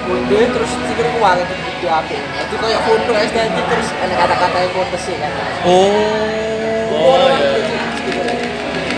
Putih 0.07 0.43
terus 0.51 0.71
stiker 0.71 1.07
kuat 1.19 1.37
itu 1.39 1.55
di 1.77 1.87
apik. 1.87 2.21
Jadi 2.21 2.55
kayak 2.57 2.81
foto 2.83 3.11
estetik 3.15 3.65
terus 3.67 3.89
ada 3.97 4.15
kata-kata 4.17 4.57
yang 4.59 4.73
foto 4.73 4.97
sih 4.99 5.15
kan. 5.19 5.33
Oh, 5.63 7.27
iya. 7.31 7.55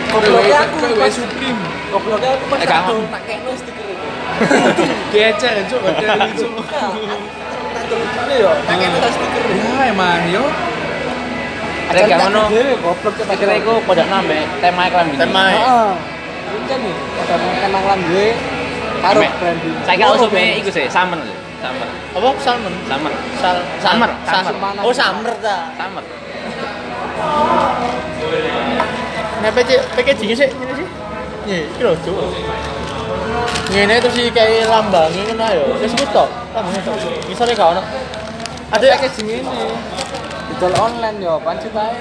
Gobloknya 0.09 0.57
aku 0.65 0.75
gue 0.81 0.97
pas 0.97 1.13
supreme 1.13 1.61
gobloknya 1.93 2.31
aku 2.33 2.45
pas 2.49 2.59
Eh, 2.59 2.67
kamu. 2.67 2.81
kadung 2.89 3.07
tak 3.13 3.23
kekno 3.29 3.53
stiker 3.55 3.87
itu. 3.87 4.07
gecer 5.13 5.55
cuy 5.69 5.81
ada 5.85 6.15
lucu 6.17 6.49
tak 8.65 8.77
kekno 8.81 9.09
stiker 9.13 9.43
itu. 9.45 9.61
ya 9.69 9.83
emang 9.89 10.23
yo 10.33 10.45
Ada 11.89 12.01
gak 12.05 12.19
ngono. 12.29 12.43
Ya 12.53 13.55
iku 13.57 13.73
padha 13.89 14.05
nambah 14.05 14.43
tema 14.61 14.83
iklan 14.93 15.05
gini. 15.09 15.19
Tema. 15.21 15.43
Heeh. 15.49 15.91
Nih, 16.69 16.95
ada 17.25 17.35
emang 17.65 17.85
lan 17.85 18.01
gue 18.13 18.29
karo 19.01 19.21
branding. 19.41 19.75
Usume 19.85 20.29
branding. 20.29 20.61
iku 20.61 20.71
sih, 20.73 20.85
summer. 20.93 21.21
Summer. 21.59 21.89
Apa 22.15 22.29
salmon? 22.45 22.75
Summer. 22.87 23.13
Sal 23.41 23.57
Summer, 23.81 24.11
summer. 24.29 24.55
Oh, 24.85 24.93
summer 24.93 25.33
ta. 25.41 25.73
Summer. 25.75 26.05
Nah, 29.39 29.51
PC 29.55 29.71
packaging 29.97 30.29
sih 30.35 30.49
ini 30.51 30.73
sih. 30.77 30.87
Nih, 31.49 31.63
iki 31.73 31.83
lho, 31.83 31.93
Cuk. 32.05 32.17
Ngene 33.73 33.95
terus 34.03 34.17
iki 34.19 34.31
kayak 34.35 34.69
lambangnya 34.69 35.23
ngono 35.33 35.45
ayo. 35.49 35.63
Wis 35.81 35.95
tok. 36.13 36.29
Tok. 36.53 36.65
Misale 37.27 37.57
gak 37.57 37.69
ono. 37.75 37.83
Ada 38.71 38.85
packaging 38.99 39.27
ini. 39.41 39.41
Didol 40.59 40.75
online 40.75 41.23
yo, 41.23 41.39
pancet 41.39 41.71
ae. 41.71 41.95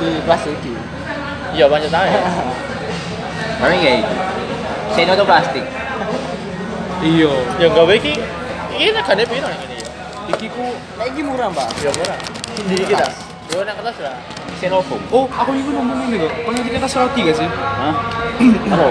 Di 0.00 0.08
plastik 0.24 0.56
iki. 0.56 0.72
Iya, 1.52 1.68
pancet 1.68 1.92
ae. 1.92 2.16
Tapi 3.60 3.76
kayak 3.76 3.96
iki. 4.00 4.16
Seno 4.96 5.12
plastik. 5.28 5.64
iyo 7.04 7.30
Ya 7.60 7.68
gawe 7.68 7.92
iki 7.92 8.16
iki 8.72 8.90
negane 8.90 9.22
piro 9.28 9.46
ngene? 9.52 9.76
iki 10.32 10.46
ku 10.48 10.64
Nek 10.96 11.12
iki 11.12 11.20
murah, 11.20 11.52
Mbak. 11.52 11.68
Ya 11.84 11.92
murah. 11.92 12.18
Di 12.56 12.76
kita. 12.88 13.06
Yo 13.52 13.60
nek 13.60 13.76
kertas 13.76 14.00
lah. 14.00 14.16
Xenofoam. 14.56 15.04
oh 15.12 15.28
aku 15.28 15.52
itu 15.54 15.68
ngomong 15.68 16.08
ini 16.08 16.24
kok 16.24 16.32
kau 16.42 16.50
ngerti 16.50 16.70
kertas 16.72 16.96
roti 16.98 17.20
gak 17.22 17.36
sih 17.36 17.46
Hah? 17.46 17.94
Apa? 18.74 18.88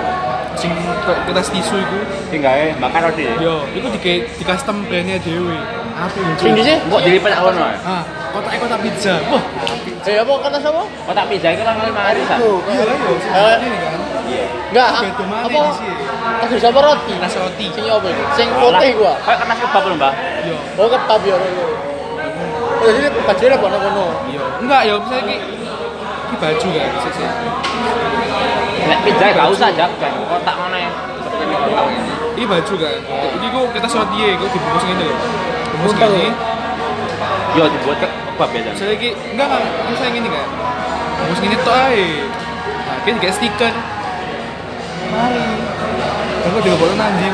sing 0.55 0.71
kertas 1.03 1.49
tisu 1.51 1.75
itu 1.81 1.97
Tinggal 2.31 2.77
bakar 2.79 3.11
roti. 3.11 3.27
yo 3.41 3.67
itu 3.75 3.83
di 3.99 3.99
di 4.23 4.43
custom 4.47 4.87
brandnya 4.87 5.19
dewi 5.19 5.59
apa 5.97 6.13
lucu 6.15 6.41
Sing 6.41 6.53
di 6.53 6.62
sih? 6.62 6.75
Kok 6.79 7.01
dilipat 7.01 7.31
ngono? 7.33 7.65
ah 7.81 8.01
kotaknya 8.29 8.57
kotak 8.62 8.79
pizza 8.81 9.13
wah 9.27 9.43
Eh 10.05 10.13
apa 10.15 10.31
kertas 10.39 10.63
apa? 10.63 10.81
Kok 10.86 11.13
tak 11.13 11.25
pizza 11.27 11.47
itu 11.49 11.63
kan 11.63 11.73
lima 11.75 12.01
hari 12.03 12.21
sa. 12.23 12.36
iya 12.63 12.83
lah 12.86 12.95
yo 12.95 13.12
Eh, 13.17 13.55
ini 13.60 13.77
kan 13.77 13.99
Enggak, 14.67 14.89
Beda 14.99 15.23
mana 15.23 15.47
apa? 15.47 15.60
di 15.63 15.73
sini? 15.73 15.93
Kertas 16.43 16.65
apa 16.65 16.79
roti? 16.79 17.13
kertas 17.15 17.36
roti 17.36 17.65
Sing 17.71 17.83
apa 17.88 18.07
iku? 18.07 18.23
Sing 18.36 18.47
putih 18.53 18.89
gua. 18.93 19.13
Kayak 19.23 19.38
kertas 19.41 19.57
kebab 19.57 19.83
lho, 19.83 19.95
Mbak. 19.95 20.13
yo 20.43 20.55
Oh, 20.77 20.88
kepap 20.88 21.21
ya. 21.23 21.36
Oh, 22.77 22.91
jadi 22.93 23.07
bajunya 23.17 23.55
apa 23.57 23.67
kono? 23.73 24.05
yo 24.29 24.43
enggak 24.60 24.81
yo 24.86 24.95
misalnya 25.01 25.33
ki 25.33 25.38
ki 26.27 26.36
baju 26.38 26.67
kan 26.69 26.89
sih 27.01 27.27
Nek 28.88 28.99
pizza 29.03 29.25
gak 29.29 29.47
usah 29.49 29.69
jak, 29.73 29.89
kotak 30.23 30.55
ngono 30.55 30.77
ya. 30.77 30.91
Ini 32.38 32.45
kotak 32.45 32.45
baju 32.45 32.73
kan 32.77 32.95
ini 33.33 33.47
kertas 33.73 33.93
roti 33.93 34.17
ya 34.19 34.29
ku 34.36 34.45
dibungkus 34.45 34.86
ini 34.86 35.03
loh 35.03 35.17
bungkus 35.77 35.93
Buntel. 35.93 36.09
gini 36.09 36.29
Yo 37.57 37.63
dibuat 37.69 37.97
ke 37.97 38.07
kebab 38.09 38.49
ya, 38.53 38.59
Jak. 38.61 38.73
misalnya 38.77 38.95
ki 39.01 39.09
enggak 39.33 39.45
enggak 39.49 39.61
misalnya 39.89 40.11
gini 40.13 40.27
kan 40.29 40.47
bungkus 41.17 41.39
gini 41.41 41.55
tuh 41.61 41.73
aja 41.73 42.05
nah 42.87 42.97
kan 43.03 43.15
kayak 43.23 43.35
stiker. 43.35 43.73
Mari 45.07 45.45
aku 46.47 46.57
juga 46.63 46.75
baru 46.79 46.93
nanti 46.99 47.27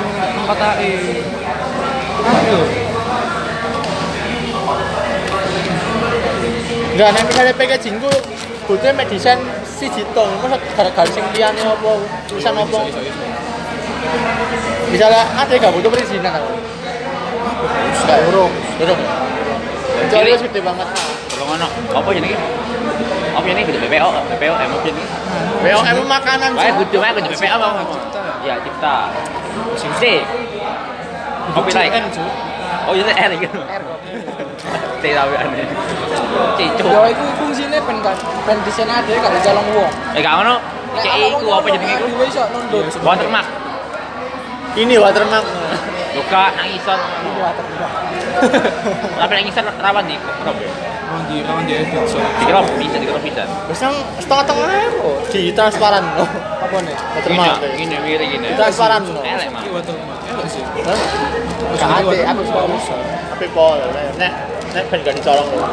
kata 0.43 0.69
eh 0.82 1.21
ayo 2.23 2.60
Enggak, 6.93 7.10
nek 7.10 7.23
misalnya 7.25 7.53
packaging 7.58 7.97
ku 7.97 8.12
butuhnya 8.69 8.93
mek 8.93 9.10
desain 9.10 9.41
siji 9.65 10.06
tong, 10.13 10.29
masa 10.45 10.62
gara-gara 10.77 11.10
sing 11.10 11.25
liyane 11.34 11.58
apa, 11.65 11.91
tulisan 12.29 12.53
apa. 12.53 12.79
Misalnya 14.93 15.25
ada 15.34 15.53
gak 15.58 15.73
butuh 15.73 15.89
perizinan 15.89 16.38
aku. 16.38 16.53
Enggak, 18.03 18.19
urung, 18.29 18.51
urung. 18.82 19.01
Kecuali 19.93 20.29
wis 20.36 20.43
gede 20.43 20.60
banget. 20.60 20.88
Kalau 21.32 21.45
ngono, 21.49 21.67
apa 21.95 22.10
jenenge? 22.13 22.38
Apa 23.34 23.41
opini 23.41 23.65
kudu 23.65 23.79
BPO, 23.82 24.10
BPO 24.38 24.53
em 24.62 24.71
opini. 24.77 25.03
BOM 25.65 26.06
makanan. 26.06 26.51
Wae 26.53 26.71
kudu 26.77 26.97
wae 27.01 27.12
kudu 27.17 27.29
BPO 27.34 27.56
mau. 27.58 27.97
Ya, 28.45 28.56
cipta. 28.62 29.10
C. 29.97 30.21
Kopi 31.58 31.69
Cuk. 31.73 32.29
Oh, 32.84 32.93
iya 32.93 33.10
R 33.10 33.32
gitu. 33.39 33.58
R 33.58 33.82
kok. 33.82 33.99
C 35.01 35.03
tapi 35.15 35.34
aneh. 35.39 35.67
Cicu. 36.60 36.88
Yo 36.88 37.01
iku 37.10 37.25
fungsine 37.39 37.77
ben 37.79 37.97
kan 38.03 38.17
ben 38.47 38.58
desain 38.67 38.89
ade 38.91 39.13
gak 39.17 39.32
dicolong 39.39 39.67
wong. 39.71 39.91
Eh 40.13 40.21
gak 40.21 40.34
ngono. 40.39 40.56
C 40.99 41.06
iku 41.32 41.47
apa 41.51 41.67
jenenge 41.73 41.95
iku? 41.95 42.06
Watermark. 43.01 43.47
Ini 44.77 44.95
watermark. 44.99 45.45
Luka 46.13 46.43
nang 46.54 46.67
isor. 46.69 46.99
Iya. 47.02 47.49
Tapi 49.19 49.32
nang 49.34 49.45
isor 49.49 49.65
rawan 49.82 50.04
di 50.06 50.15
crop 50.17 50.58
ya. 50.62 50.69
Rawan 51.10 51.23
di 51.30 51.38
rawan 51.41 51.63
di 51.65 51.73
edit. 51.73 52.06
So. 52.06 52.17
Dikira 52.21 52.62
bisa, 52.78 52.95
dikira 53.02 53.19
bisa. 53.21 53.43
Wis 53.69 53.80
nang 53.82 53.95
setengah-tengah 54.21 54.67
euro 54.93 55.12
di 55.34 55.41
transparan 55.58 56.04
loh. 56.13 56.30
Apa 56.62 56.78
nih? 56.86 56.95
Watermark. 56.95 57.58
Gini, 57.78 57.95
gini, 57.97 58.26
gini. 58.38 58.47
Di 58.54 58.56
transparan 58.58 59.02
loh. 59.10 59.21
Elek 59.26 59.49
mah. 59.49 59.62
Watermark. 59.65 60.19
Elok 60.30 60.47
sih. 60.49 60.62
Hah? 60.62 60.99
Gak 61.73 62.30
aku 62.30 62.41
suka 62.45 62.62
rusak. 62.69 62.99
Tapi 63.34 63.45
pol, 63.49 63.82
nek 64.21 64.34
nek 64.73 64.84
ben 64.93 64.99
gak 65.02 65.13
dicolong 65.17 65.49
loh. 65.58 65.69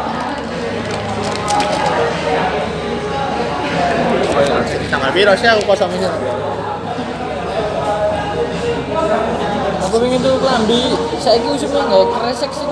Tanggal 4.91 5.11
piro 5.13 5.33
sih 5.37 5.47
aku 5.47 5.63
kosong 5.69 5.91
ini? 5.95 6.09
Aku 9.91 9.99
pengen 9.99 10.23
tuh 10.23 10.39
lambi, 10.39 10.95
saya 11.19 11.43
ini 11.43 11.51
usupnya 11.51 11.83
nggak 11.83 12.15
kresek 12.15 12.47
sih. 12.55 12.63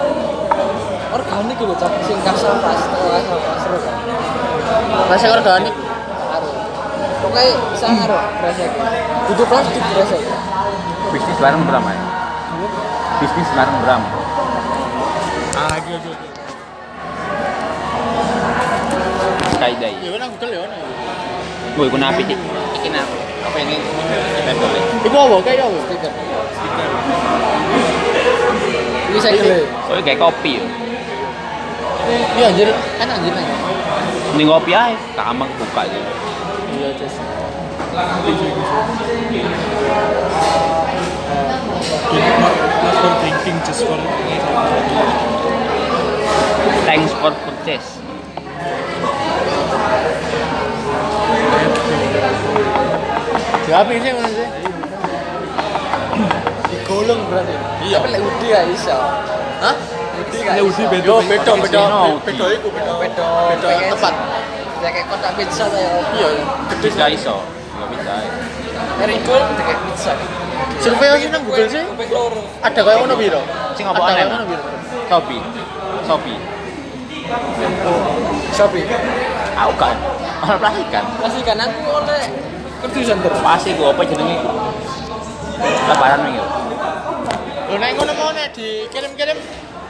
Organik 1.10 1.58
gitu, 1.58 1.74
cak 1.74 1.90
sing 2.06 2.14
kasar 2.22 2.54
pas, 2.62 2.78
tau 2.78 3.10
kasar 3.10 3.38
pas 3.42 3.58
seru 3.58 3.78
kan. 3.82 3.96
Masih 5.10 5.28
organik. 5.34 5.74
Aduh. 6.30 6.54
Pokoknya 7.18 7.58
sangar 7.74 8.22
kresek. 8.38 8.70
Butuh 9.26 9.46
plastik 9.50 9.82
kresek. 9.82 10.22
Bisnis 11.10 11.38
bareng 11.42 11.66
Bram 11.66 11.82
ya. 11.90 11.98
Bisnis 13.18 13.50
bareng 13.50 13.76
Bram. 13.82 14.02
Ah, 15.58 15.74
oke. 15.74 15.94
Skydai. 19.58 19.92
Ya 20.06 20.08
kan 20.14 20.30
Google 20.38 20.50
ya. 20.54 20.62
Gue 21.74 21.84
iku 21.90 21.98
napi 21.98 22.22
sih. 22.30 22.38
Iki 22.78 22.88
napi. 22.94 23.18
Apa 23.42 23.58
ini? 23.58 23.82
Tempel. 24.46 24.70
Iku 25.02 25.16
apa 25.18 25.36
kayak 25.42 25.66
apa? 25.66 25.78
Stiker. 25.90 26.14
Ini 29.08 29.18
saya. 29.18 29.40
Oh, 29.88 30.00
kayak 30.04 30.20
kopi 30.20 30.60
ya. 30.60 30.64
Iya 32.08 32.46
anjir, 32.52 32.68
kan 32.72 33.08
anjir. 33.08 33.32
Ini 34.36 34.44
kopi 34.48 34.72
aja, 34.72 34.96
kamang 35.16 35.50
buka 35.56 35.84
aja. 35.84 36.00
Iya, 36.72 36.88
Ces. 36.96 37.14
Not 42.78 42.94
for 43.02 43.12
drinking, 43.20 43.58
just 43.66 43.82
for 43.84 43.98
Thanks 46.88 47.12
for 47.20 47.32
purchase. 47.44 48.00
Siapa 53.68 53.92
mana 53.92 54.28
sih? 54.32 54.46
Digolong 56.98 57.20
berarti. 57.30 57.54
Iya. 57.86 57.96
Tapi 58.02 58.08
lek 58.10 58.22
udi 58.26 58.46
gak 58.50 58.64
iso. 58.74 58.98
Hah? 59.62 59.74
Udi 60.18 60.36
gak 60.42 60.54
Nek 60.58 60.64
udi 60.66 60.82
beda. 60.90 61.06
Yo, 61.06 61.16
beda, 61.22 61.52
beda, 61.62 61.82
beda 62.26 62.44
iku, 62.58 62.68
beda. 62.74 62.92
Beda, 62.98 63.26
Beda 63.54 63.86
tempat. 63.94 64.14
Ya 64.78 64.88
kayak 64.94 65.06
kotak 65.10 65.32
pizza 65.38 65.64
kayak 65.70 65.92
Iya, 66.18 66.28
gede 66.74 66.88
Bisa 66.90 67.06
iso. 67.06 67.36
Gak 67.46 67.88
bisa. 67.94 68.12
Erikul 68.98 69.42
kayak 69.62 69.78
pizza. 69.86 70.12
Survei 70.82 71.22
sih 71.22 71.30
nang 71.30 71.42
Google 71.46 71.70
sih. 71.70 71.86
Ada 72.66 72.80
kayak 72.82 72.98
ngono 72.98 73.14
piro? 73.14 73.42
Sing 73.78 73.86
apa 73.86 74.02
Ada 74.02 74.26
aneh? 74.26 74.58
Shopee. 75.06 75.40
Shopee. 76.02 76.38
Shopee. 78.58 78.84
Aku 79.54 79.74
kan. 79.78 79.94
Orang 80.42 80.58
plastik 80.58 80.88
kan. 80.90 81.04
Masih 81.22 81.42
kan 81.46 81.58
aku 81.62 81.78
oleh 81.94 82.26
kedusan 82.82 83.22
terus. 83.22 83.38
Pasti 83.38 83.70
gue 83.78 83.86
apa 83.86 84.02
jenenge? 84.02 84.38
Lebaran 85.62 86.20
nih. 86.26 86.42
Lho 87.68 87.76
nek 87.76 87.90
ngono 88.00 88.12
mau 88.16 88.30
nek 88.32 88.56
dikirim-kirim 88.56 89.38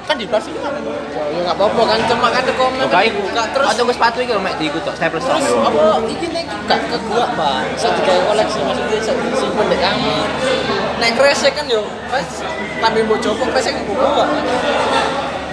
kan 0.09 0.17
di 0.19 0.27
plastik 0.27 0.57
kan. 0.59 0.75
Ya 0.83 1.39
enggak 1.47 1.55
apa-apa 1.55 1.83
kan 1.85 1.99
cuma 2.11 2.29
kan 2.33 2.43
komen 2.43 2.81
Oke, 2.81 3.13
buka 3.13 3.43
terus 3.55 3.69
Atau 3.71 3.83
gue 3.87 3.95
sepatu 3.95 4.19
iki 4.25 4.33
lho 4.35 4.43
mek 4.43 4.55
diikut 4.59 4.83
tok 4.83 4.97
staples 4.99 5.23
tok. 5.23 5.39
terus 5.39 5.55
apa 5.63 6.03
iki 6.11 6.27
nek 6.35 6.45
gak 6.67 6.81
ke 6.91 6.99
gua 7.07 7.25
Pak. 7.39 7.79
Saya 7.79 7.93
digawe 8.03 8.21
koleksi 8.35 8.59
maksudnya 8.67 8.99
saya 8.99 9.15
simpen 9.39 9.67
di 9.71 9.79
kamar. 9.79 10.29
Nek 10.99 11.11
kresek 11.15 11.53
kan 11.55 11.67
yo 11.71 11.87
pas 12.11 12.27
tapi 12.83 12.99
mbok 13.07 13.19
jopo 13.23 13.47
kresek 13.47 13.79
buka. 13.87 14.27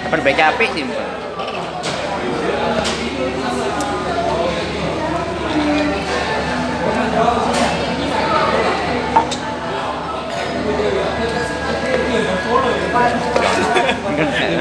Kapan 0.06 0.20
baca 0.22 0.44
apik 0.50 0.70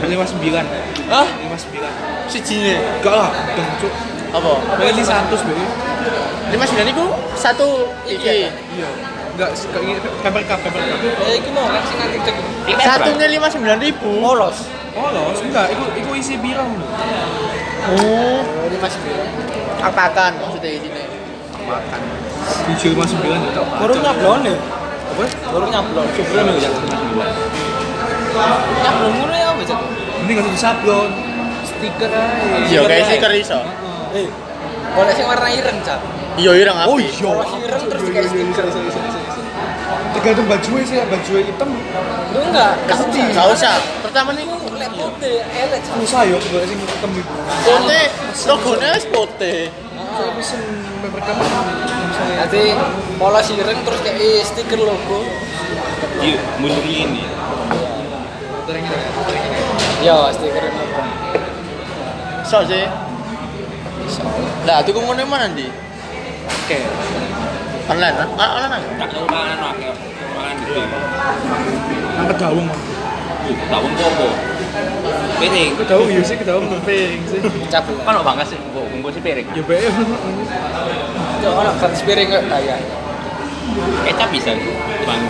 lima 0.05 0.25
sembilan. 0.25 0.65
Hah? 1.09 1.27
Lima 1.41 1.57
sembilan. 1.57 1.91
Sijine. 2.27 2.75
Enggak 3.01 3.13
lah, 3.15 3.29
dong 3.55 3.69
cuk. 3.81 3.93
Apa? 4.35 4.51
Beli 4.77 5.03
satu 5.05 5.35
be. 5.47 5.53
59 6.51 6.93
iku 6.93 7.05
satu 7.33 7.89
iki. 8.05 8.21
Iya. 8.21 8.49
Enggak, 9.35 9.49
enggak 9.51 9.81
ini 9.83 9.99
paper 10.23 10.41
cup, 10.47 10.59
paper 10.63 10.81
cup. 10.81 10.97
Ya 11.25 11.33
iki 11.35 11.49
mau? 11.51 11.67
Satunya 12.79 13.27
59 13.27 13.83
ribu. 13.83 14.09
Polos. 14.21 14.57
Loh, 14.95 15.27
enggak, 15.35 15.75
itu 15.75 15.83
itu 15.99 16.11
isi 16.15 16.35
bira 16.39 16.63
lho. 16.63 16.87
Oh, 17.85 18.41
Oh, 18.41 18.65
ini 18.65 18.77
masih 18.81 18.97
bilang. 19.05 19.29
apakan 19.85 20.31
maksudnya 20.41 20.71
di 20.73 20.79
sini? 20.81 21.01
Makan. 21.69 21.99
Tujuh 22.65 22.97
lima 22.97 23.05
sembilan 23.05 23.39
itu. 23.45 23.61
Baru 23.77 23.93
nyablon 24.01 24.41
ya? 24.49 24.55
Apa? 25.13 25.23
Baru 25.53 25.65
nyablon. 25.69 26.05
Nih 26.09 26.55
ya. 26.63 26.69
Nyablon 28.35 29.11
ngono 29.19 29.35
ya 29.35 29.49
wis. 29.55 29.71
Ini 30.25 30.31
nggak 30.35 30.47
usah 30.51 30.61
sablon. 30.75 31.11
Stiker 31.65 32.11
aja. 32.11 32.65
Iya, 32.69 32.79
kayak 32.85 33.03
stiker 33.09 33.31
iso. 33.35 33.59
Eh, 34.15 34.27
boleh 34.95 35.13
sing 35.15 35.25
warna 35.27 35.49
ireng, 35.49 35.77
Cak. 35.83 35.99
Iya, 36.39 36.51
ireng 36.55 36.77
api. 36.77 36.89
Oh 36.91 36.97
iya. 36.99 37.11
Ireng 37.67 37.83
terus 37.89 38.03
dikasih 38.05 38.29
stiker. 38.31 38.65
Tergantung 40.15 40.47
baju 40.47 40.71
sih, 40.87 40.97
baju 41.03 41.33
hitam. 41.43 41.69
Lu 42.31 42.39
enggak? 42.39 42.73
Pasti. 42.87 43.19
Enggak 43.19 43.47
usah. 43.51 43.75
Pertama 44.03 44.31
nih 44.31 44.45
Lek 44.75 44.91
putih, 44.91 45.39
elek, 45.39 45.79
Cak. 45.87 45.95
Susah 46.03 46.21
yo, 46.27 46.35
gue 46.35 46.61
sing 46.67 46.79
hitam 46.83 47.11
itu. 47.15 47.35
putih, 47.63 48.05
logonya 48.43 48.87
wis 48.91 49.07
putih. 49.07 49.59
Saya 49.95 50.31
pesen 50.35 50.61
paper 50.99 51.21
cup. 51.23 51.37
Nanti 52.39 52.63
polos 53.15 53.47
ireng 53.55 53.79
terus 53.87 53.99
kayak 54.03 54.43
stiker 54.43 54.79
logo. 54.83 55.23
Iya, 56.19 56.39
mundur 56.59 56.83
ini. 56.83 57.23
Terengin 58.65 58.89
ya, 58.89 59.09
terengin 59.29 59.51
ya. 59.53 59.61
Ya, 60.01 60.17
stiker 60.33 60.65
logo. 60.65 61.01
So 62.49 62.65
sih. 62.65 62.89
Lah, 64.65 64.81
tuku 64.81 64.97
ngono 64.97 65.21
mana 65.29 65.53
ndi? 65.53 65.69
Oke. 66.65 66.81
Online, 67.85 68.15
kan? 68.17 68.29
Ah, 68.41 68.57
online. 68.57 68.81
kan? 68.81 69.05
Tak 69.05 69.09
tahu 69.13 69.25
mangan 69.29 69.57
akeh. 69.69 69.93
Mangan 70.33 70.55
di 70.57 70.65
sini. 70.65 70.97
Nang 72.17 72.27
kedawung. 72.33 72.67
Tahun 73.45 73.91
kopo. 74.01 74.27
Piring. 75.37 75.71
Kedawung 75.77 76.09
iya 76.09 76.21
sih, 76.25 76.35
kedawung 76.41 76.65
piring 76.81 77.21
sih. 77.29 77.41
Cabut. 77.69 78.01
Kan 78.01 78.17
bangga 78.25 78.45
sih, 78.49 78.57
gua 78.73 78.89
bungkus 78.89 79.13
sih 79.13 79.21
piring. 79.21 79.45
Ya 79.53 79.61
bae. 79.61 79.85
Yo, 81.45 81.49
ana 81.53 81.69
gratis 81.77 82.01
piring 82.01 82.33
kok 82.33 82.49
daya. 82.49 82.81
Kecap 84.09 84.29
bisa. 84.33 84.57
Bang. 85.05 85.21